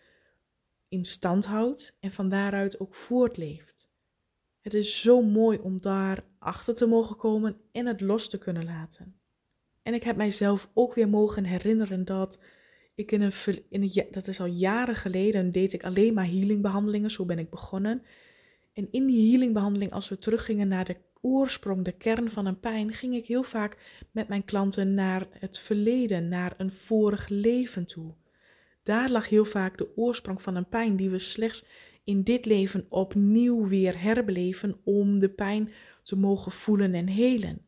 in 0.88 1.04
stand 1.04 1.44
houdt 1.44 1.96
en 2.00 2.12
van 2.12 2.28
daaruit 2.28 2.80
ook 2.80 2.94
voortleeft. 2.94 3.90
Het 4.60 4.74
is 4.74 5.00
zo 5.00 5.22
mooi 5.22 5.58
om 5.58 5.80
daar 5.80 6.24
achter 6.38 6.74
te 6.74 6.86
mogen 6.86 7.16
komen 7.16 7.60
en 7.72 7.86
het 7.86 8.00
los 8.00 8.28
te 8.28 8.38
kunnen 8.38 8.64
laten. 8.64 9.20
En 9.82 9.94
ik 9.94 10.02
heb 10.02 10.16
mijzelf 10.16 10.70
ook 10.74 10.94
weer 10.94 11.08
mogen 11.08 11.44
herinneren 11.44 12.04
dat 12.04 12.38
ik 13.00 13.12
in 13.12 13.20
een, 13.20 13.32
in 13.68 13.82
een 13.82 14.06
dat 14.10 14.26
is 14.26 14.40
al 14.40 14.46
jaren 14.46 14.96
geleden, 14.96 15.52
deed 15.52 15.72
ik 15.72 15.84
alleen 15.84 16.14
maar 16.14 16.26
healingbehandelingen, 16.26 17.10
zo 17.10 17.24
ben 17.24 17.38
ik 17.38 17.50
begonnen. 17.50 18.02
En 18.72 18.88
in 18.90 19.06
die 19.06 19.30
healingbehandeling, 19.30 19.92
als 19.92 20.08
we 20.08 20.18
teruggingen 20.18 20.68
naar 20.68 20.84
de 20.84 20.96
oorsprong, 21.20 21.84
de 21.84 21.92
kern 21.92 22.30
van 22.30 22.46
een 22.46 22.60
pijn, 22.60 22.92
ging 22.92 23.14
ik 23.14 23.26
heel 23.26 23.42
vaak 23.42 23.76
met 24.10 24.28
mijn 24.28 24.44
klanten 24.44 24.94
naar 24.94 25.26
het 25.30 25.58
verleden, 25.58 26.28
naar 26.28 26.54
een 26.56 26.72
vorig 26.72 27.28
leven 27.28 27.86
toe. 27.86 28.14
Daar 28.82 29.10
lag 29.10 29.28
heel 29.28 29.44
vaak 29.44 29.78
de 29.78 29.96
oorsprong 29.96 30.42
van 30.42 30.56
een 30.56 30.68
pijn 30.68 30.96
die 30.96 31.10
we 31.10 31.18
slechts 31.18 31.64
in 32.04 32.22
dit 32.22 32.46
leven 32.46 32.86
opnieuw 32.88 33.68
weer 33.68 34.02
herbeleven 34.02 34.80
om 34.84 35.18
de 35.18 35.28
pijn 35.28 35.72
te 36.02 36.16
mogen 36.16 36.52
voelen 36.52 36.94
en 36.94 37.06
helen. 37.06 37.64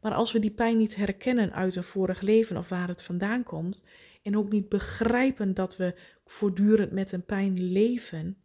Maar 0.00 0.14
als 0.14 0.32
we 0.32 0.38
die 0.38 0.50
pijn 0.50 0.76
niet 0.76 0.96
herkennen 0.96 1.52
uit 1.52 1.76
een 1.76 1.82
vorig 1.82 2.20
leven 2.20 2.56
of 2.56 2.68
waar 2.68 2.88
het 2.88 3.02
vandaan 3.02 3.42
komt, 3.42 3.82
en 4.22 4.36
ook 4.36 4.50
niet 4.50 4.68
begrijpen 4.68 5.54
dat 5.54 5.76
we 5.76 5.94
voortdurend 6.24 6.92
met 6.92 7.12
een 7.12 7.24
pijn 7.24 7.62
leven, 7.72 8.36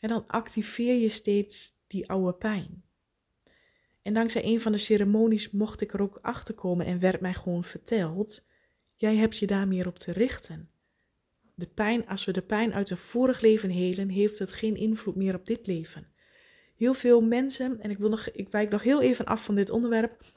en 0.00 0.08
dan 0.08 0.26
activeer 0.26 0.94
je 0.94 1.08
steeds 1.08 1.72
die 1.86 2.08
oude 2.08 2.34
pijn. 2.34 2.84
En 4.02 4.14
dankzij 4.14 4.44
een 4.44 4.60
van 4.60 4.72
de 4.72 4.78
ceremonies 4.78 5.50
mocht 5.50 5.80
ik 5.80 5.92
er 5.92 6.00
ook 6.00 6.18
achter 6.22 6.54
komen 6.54 6.86
en 6.86 7.00
werd 7.00 7.20
mij 7.20 7.34
gewoon 7.34 7.64
verteld: 7.64 8.44
jij 8.94 9.16
hebt 9.16 9.38
je 9.38 9.46
daar 9.46 9.68
meer 9.68 9.86
op 9.86 9.98
te 9.98 10.12
richten. 10.12 10.70
De 11.54 11.66
pijn, 11.66 12.06
als 12.06 12.24
we 12.24 12.32
de 12.32 12.42
pijn 12.42 12.74
uit 12.74 12.90
een 12.90 12.96
vorig 12.96 13.40
leven 13.40 13.70
helen, 13.70 14.08
heeft 14.08 14.38
het 14.38 14.52
geen 14.52 14.76
invloed 14.76 15.16
meer 15.16 15.34
op 15.34 15.46
dit 15.46 15.66
leven. 15.66 16.06
Heel 16.76 16.94
veel 16.94 17.20
mensen, 17.20 17.80
en 17.80 17.90
ik, 17.90 17.98
wil 17.98 18.08
nog, 18.08 18.30
ik 18.30 18.48
wijk 18.48 18.70
nog 18.70 18.82
heel 18.82 19.00
even 19.00 19.24
af 19.24 19.44
van 19.44 19.54
dit 19.54 19.70
onderwerp. 19.70 20.32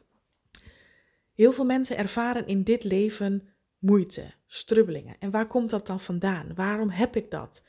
Heel 1.33 1.51
veel 1.53 1.65
mensen 1.65 1.97
ervaren 1.97 2.47
in 2.47 2.63
dit 2.63 2.83
leven 2.83 3.49
moeite, 3.79 4.33
strubbelingen. 4.53 5.15
En 5.19 5.31
waar 5.31 5.47
komt 5.47 5.69
dat 5.69 5.87
dan 5.87 5.99
vandaan? 5.99 6.53
Waarom 6.55 6.89
heb 6.89 7.15
ik 7.15 7.31
dat? 7.31 7.61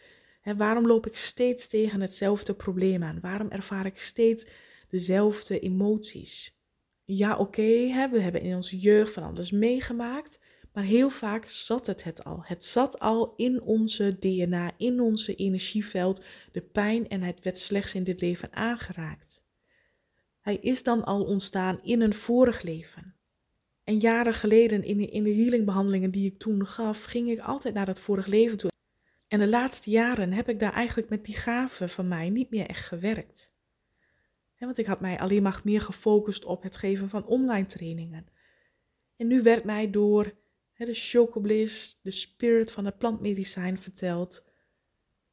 waarom 0.56 0.86
loop 0.86 1.06
ik 1.06 1.16
steeds 1.16 1.66
tegen 1.66 2.00
hetzelfde 2.00 2.54
probleem 2.54 3.02
aan? 3.02 3.20
Waarom 3.20 3.50
ervaar 3.50 3.86
ik 3.86 3.98
steeds 3.98 4.46
dezelfde 4.88 5.60
emoties? 5.60 6.58
Ja, 7.04 7.36
oké, 7.36 8.08
we 8.10 8.20
hebben 8.20 8.40
in 8.40 8.54
onze 8.54 8.78
jeugd 8.78 9.12
van 9.12 9.22
alles 9.22 9.50
meegemaakt, 9.50 10.38
maar 10.72 10.84
heel 10.84 11.10
vaak 11.10 11.46
zat 11.46 11.86
het 11.86 12.04
het 12.04 12.24
al. 12.24 12.42
Het 12.44 12.64
zat 12.64 12.98
al 12.98 13.34
in 13.36 13.62
onze 13.62 14.16
DNA, 14.18 14.72
in 14.76 15.00
onze 15.00 15.34
energieveld, 15.34 16.24
de 16.52 16.62
pijn 16.62 17.08
en 17.08 17.22
het 17.22 17.42
werd 17.42 17.58
slechts 17.58 17.94
in 17.94 18.04
dit 18.04 18.20
leven 18.20 18.52
aangeraakt. 18.52 19.42
Hij 20.40 20.56
is 20.56 20.82
dan 20.82 21.04
al 21.04 21.24
ontstaan 21.24 21.80
in 21.82 22.00
een 22.00 22.14
vorig 22.14 22.62
leven. 22.62 23.13
En 23.84 23.98
jaren 23.98 24.34
geleden 24.34 24.82
in, 24.82 25.10
in 25.10 25.22
de 25.22 25.34
healingbehandelingen 25.34 26.10
die 26.10 26.26
ik 26.26 26.38
toen 26.38 26.66
gaf, 26.66 27.04
ging 27.04 27.30
ik 27.30 27.38
altijd 27.38 27.74
naar 27.74 27.86
dat 27.86 28.00
vorig 28.00 28.26
leven 28.26 28.58
toe. 28.58 28.70
En 29.28 29.38
de 29.38 29.48
laatste 29.48 29.90
jaren 29.90 30.32
heb 30.32 30.48
ik 30.48 30.60
daar 30.60 30.72
eigenlijk 30.72 31.08
met 31.08 31.24
die 31.24 31.36
gaven 31.36 31.88
van 31.88 32.08
mij 32.08 32.28
niet 32.28 32.50
meer 32.50 32.66
echt 32.66 32.86
gewerkt. 32.86 33.52
want 34.58 34.78
ik 34.78 34.86
had 34.86 35.00
mij 35.00 35.18
alleen 35.18 35.42
maar 35.42 35.60
meer 35.64 35.80
gefocust 35.80 36.44
op 36.44 36.62
het 36.62 36.76
geven 36.76 37.08
van 37.08 37.26
online 37.26 37.66
trainingen. 37.66 38.26
En 39.16 39.26
nu 39.26 39.42
werd 39.42 39.64
mij 39.64 39.90
door 39.90 40.34
de 40.76 40.94
chocobliss, 40.94 42.00
de 42.02 42.10
spirit 42.10 42.72
van 42.72 42.84
het 42.84 42.98
plantmedicijn 42.98 43.78
verteld. 43.78 44.44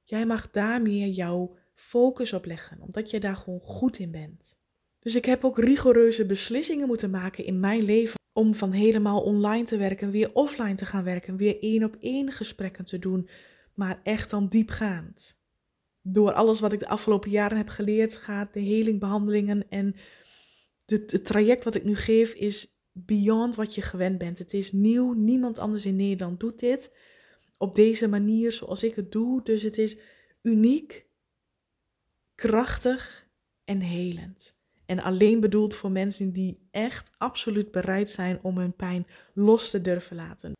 Jij 0.03 0.25
mag 0.25 0.51
daar 0.51 0.81
meer 0.81 1.07
jouw 1.07 1.57
focus 1.73 2.33
op 2.33 2.45
leggen, 2.45 2.81
omdat 2.81 3.09
je 3.09 3.19
daar 3.19 3.35
gewoon 3.35 3.59
goed 3.59 3.99
in 3.99 4.11
bent. 4.11 4.59
Dus 4.99 5.15
ik 5.15 5.25
heb 5.25 5.43
ook 5.43 5.59
rigoureuze 5.59 6.25
beslissingen 6.25 6.87
moeten 6.87 7.09
maken 7.09 7.45
in 7.45 7.59
mijn 7.59 7.83
leven 7.83 8.19
om 8.33 8.55
van 8.55 8.71
helemaal 8.71 9.21
online 9.21 9.63
te 9.63 9.77
werken, 9.77 10.11
weer 10.11 10.33
offline 10.33 10.73
te 10.73 10.85
gaan 10.85 11.03
werken, 11.03 11.37
weer 11.37 11.61
één 11.61 11.83
op 11.83 11.97
één 11.99 12.31
gesprekken 12.31 12.85
te 12.85 12.99
doen, 12.99 13.29
maar 13.73 14.01
echt 14.03 14.29
dan 14.29 14.47
diepgaand. 14.47 15.39
Door 16.01 16.33
alles 16.33 16.59
wat 16.59 16.73
ik 16.73 16.79
de 16.79 16.87
afgelopen 16.87 17.29
jaren 17.29 17.57
heb 17.57 17.69
geleerd, 17.69 18.15
gaat 18.15 18.53
de 18.53 18.59
helingbehandelingen 18.59 19.69
en 19.69 19.95
het 20.85 21.25
traject 21.25 21.63
wat 21.63 21.75
ik 21.75 21.83
nu 21.83 21.95
geef 21.95 22.33
is 22.33 22.75
beyond 22.91 23.55
wat 23.55 23.75
je 23.75 23.81
gewend 23.81 24.17
bent. 24.17 24.37
Het 24.37 24.53
is 24.53 24.71
nieuw, 24.71 25.13
niemand 25.13 25.59
anders 25.59 25.85
in 25.85 25.95
Nederland 25.95 26.39
doet 26.39 26.59
dit 26.59 26.91
op 27.57 27.75
deze 27.75 28.07
manier 28.07 28.51
zoals 28.51 28.83
ik 28.83 28.95
het 28.95 29.11
doe. 29.11 29.43
Dus 29.43 29.63
het 29.63 29.77
is 29.77 29.97
uniek, 30.41 31.05
krachtig 32.35 33.27
en 33.63 33.79
helend. 33.79 34.59
En 34.91 34.99
alleen 34.99 35.39
bedoeld 35.39 35.75
voor 35.75 35.91
mensen 35.91 36.31
die 36.31 36.67
echt 36.71 37.11
absoluut 37.17 37.71
bereid 37.71 38.09
zijn 38.09 38.43
om 38.43 38.57
hun 38.57 38.75
pijn 38.75 39.07
los 39.33 39.69
te 39.69 39.81
durven 39.81 40.15
laten. 40.15 40.53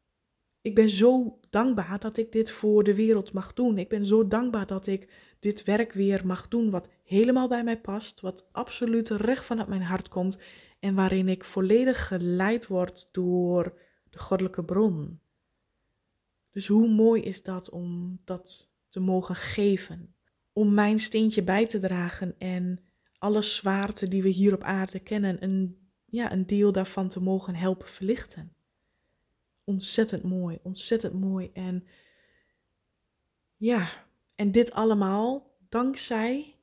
Ik 0.62 0.76
ben 0.76 0.90
zo 0.90 1.40
dankbaar 1.50 2.00
dat 2.00 2.18
ik 2.18 2.32
dit 2.32 2.52
voor 2.52 2.84
de 2.84 2.96
wereld 2.96 3.34
mag 3.34 3.54
doen. 3.54 3.78
Ik 3.78 3.90
ben 3.90 4.06
zo 4.06 4.28
dankbaar 4.28 4.68
dat 4.68 4.88
ik 4.88 5.10
dit 5.40 5.64
werk 5.64 5.94
weer 5.94 6.26
mag 6.26 6.48
doen 6.48 6.70
wat 6.70 6.90
helemaal 7.04 7.48
bij 7.48 7.64
mij 7.64 7.82
past, 7.82 8.22
wat 8.22 8.48
absoluut 8.52 9.10
recht 9.10 9.46
vanuit 9.46 9.68
mijn 9.68 9.82
hart 9.82 10.08
komt 10.08 10.42
en 10.80 10.96
waarin 10.96 11.30
ik 11.30 11.44
volledig 11.44 12.08
geleid 12.08 12.68
word 12.68 13.10
door 13.12 13.80
de 14.10 14.20
goddelijke 14.20 14.64
bron. 14.64 15.20
Dus 16.52 16.68
hoe 16.68 16.90
mooi 16.90 17.22
is 17.22 17.44
dat 17.44 17.70
om 17.70 18.20
dat 18.24 18.72
te 18.88 19.00
mogen 19.00 19.36
geven, 19.36 20.16
om 20.54 20.74
mijn 20.74 21.00
steentje 21.00 21.44
bij 21.44 21.68
te 21.68 21.80
dragen 21.80 22.36
en 22.38 22.91
alle 23.22 23.42
zwaarte 23.42 24.08
die 24.08 24.22
we 24.22 24.30
hier 24.30 24.54
op 24.54 24.64
aarde 24.64 25.00
kennen, 25.00 25.44
een, 25.44 25.78
ja, 26.06 26.32
een 26.32 26.48
deel 26.48 26.72
daarvan 26.72 27.10
te 27.10 27.20
mogen 27.20 27.56
helpen 27.56 27.88
verlichten. 27.88 28.54
Ontzettend 29.64 30.24
mooi, 30.24 30.60
ontzettend 30.64 31.14
mooi. 31.14 31.50
En 31.54 31.88
ja, 33.58 33.90
en 34.36 34.52
dit 34.52 34.72
allemaal 34.72 35.56
dankzij 35.70 36.56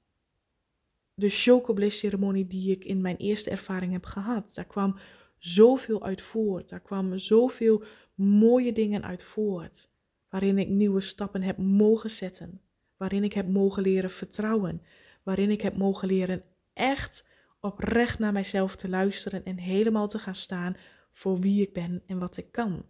de 1.15 1.29
chocobliss 1.29 1.99
ceremonie 1.99 2.47
die 2.47 2.71
ik 2.71 2.85
in 2.85 3.01
mijn 3.01 3.17
eerste 3.17 3.51
ervaring 3.51 3.93
heb 3.93 4.05
gehad. 4.05 4.55
Daar 4.55 4.67
kwam 4.67 4.99
zoveel 5.39 6.05
uit 6.05 6.21
voort. 6.21 6.69
Daar 6.69 6.81
kwamen 6.81 7.21
zoveel 7.21 7.85
mooie 8.15 8.73
dingen 8.73 9.05
uit 9.05 9.23
voort. 9.23 9.89
waarin 10.29 10.59
ik 10.59 10.69
nieuwe 10.69 11.01
stappen 11.01 11.43
heb 11.43 11.59
mogen 11.59 12.11
zetten, 12.11 12.61
waarin 12.97 13.25
ik 13.25 13.33
heb 13.33 13.49
mogen 13.49 13.83
leren 13.83 14.11
vertrouwen, 14.11 14.83
waarin 15.23 15.51
ik 15.51 15.61
heb 15.61 15.77
mogen 15.77 16.09
leren 16.09 16.43
echt 16.79 17.25
oprecht 17.61 18.19
naar 18.19 18.33
mijzelf 18.33 18.77
te 18.77 18.89
luisteren 18.89 19.45
en 19.45 19.59
helemaal 19.59 20.09
te 20.09 20.19
gaan 20.19 20.35
staan 20.35 20.77
voor 21.13 21.39
wie 21.41 21.63
ik 21.63 21.73
ben 21.73 22.03
en 22.07 22.19
wat 22.19 22.37
ik 22.37 22.53
kan. 22.53 22.87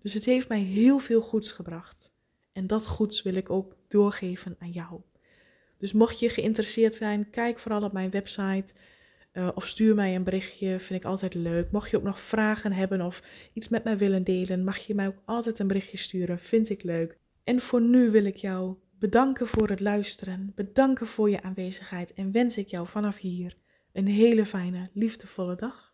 Dus 0.00 0.14
het 0.14 0.24
heeft 0.24 0.48
mij 0.48 0.60
heel 0.60 0.98
veel 0.98 1.20
goeds 1.20 1.52
gebracht. 1.52 2.12
En 2.52 2.66
dat 2.66 2.86
goeds 2.86 3.22
wil 3.22 3.34
ik 3.34 3.50
ook 3.50 3.76
doorgeven 3.88 4.56
aan 4.58 4.70
jou. 4.70 5.00
Dus 5.78 5.92
mocht 5.92 6.20
je 6.20 6.28
geïnteresseerd 6.28 6.94
zijn, 6.94 7.30
kijk 7.30 7.58
vooral 7.58 7.82
op 7.82 7.92
mijn 7.92 8.10
website. 8.10 8.74
Uh, 9.32 9.48
of 9.54 9.66
stuur 9.66 9.94
mij 9.94 10.14
een 10.14 10.24
berichtje, 10.24 10.78
vind 10.78 11.00
ik 11.00 11.06
altijd 11.06 11.34
leuk. 11.34 11.70
Mocht 11.70 11.90
je 11.90 11.96
ook 11.96 12.02
nog 12.02 12.20
vragen 12.20 12.72
hebben 12.72 13.00
of 13.00 13.22
iets 13.52 13.68
met 13.68 13.84
mij 13.84 13.98
willen 13.98 14.24
delen, 14.24 14.64
mag 14.64 14.78
je 14.78 14.94
mij 14.94 15.06
ook 15.06 15.22
altijd 15.24 15.58
een 15.58 15.66
berichtje 15.66 15.96
sturen, 15.96 16.38
vind 16.38 16.68
ik 16.68 16.82
leuk. 16.82 17.18
En 17.44 17.60
voor 17.60 17.80
nu 17.80 18.10
wil 18.10 18.24
ik 18.24 18.36
jou 18.36 18.76
bedanken 18.98 19.46
voor 19.46 19.68
het 19.68 19.80
luisteren, 19.80 20.52
bedanken 20.54 21.06
voor 21.06 21.30
je 21.30 21.42
aanwezigheid 21.42 22.14
en 22.14 22.32
wens 22.32 22.56
ik 22.56 22.68
jou 22.68 22.86
vanaf 22.86 23.16
hier 23.16 23.56
een 23.92 24.06
hele 24.06 24.46
fijne, 24.46 24.88
liefdevolle 24.92 25.56
dag. 25.56 25.86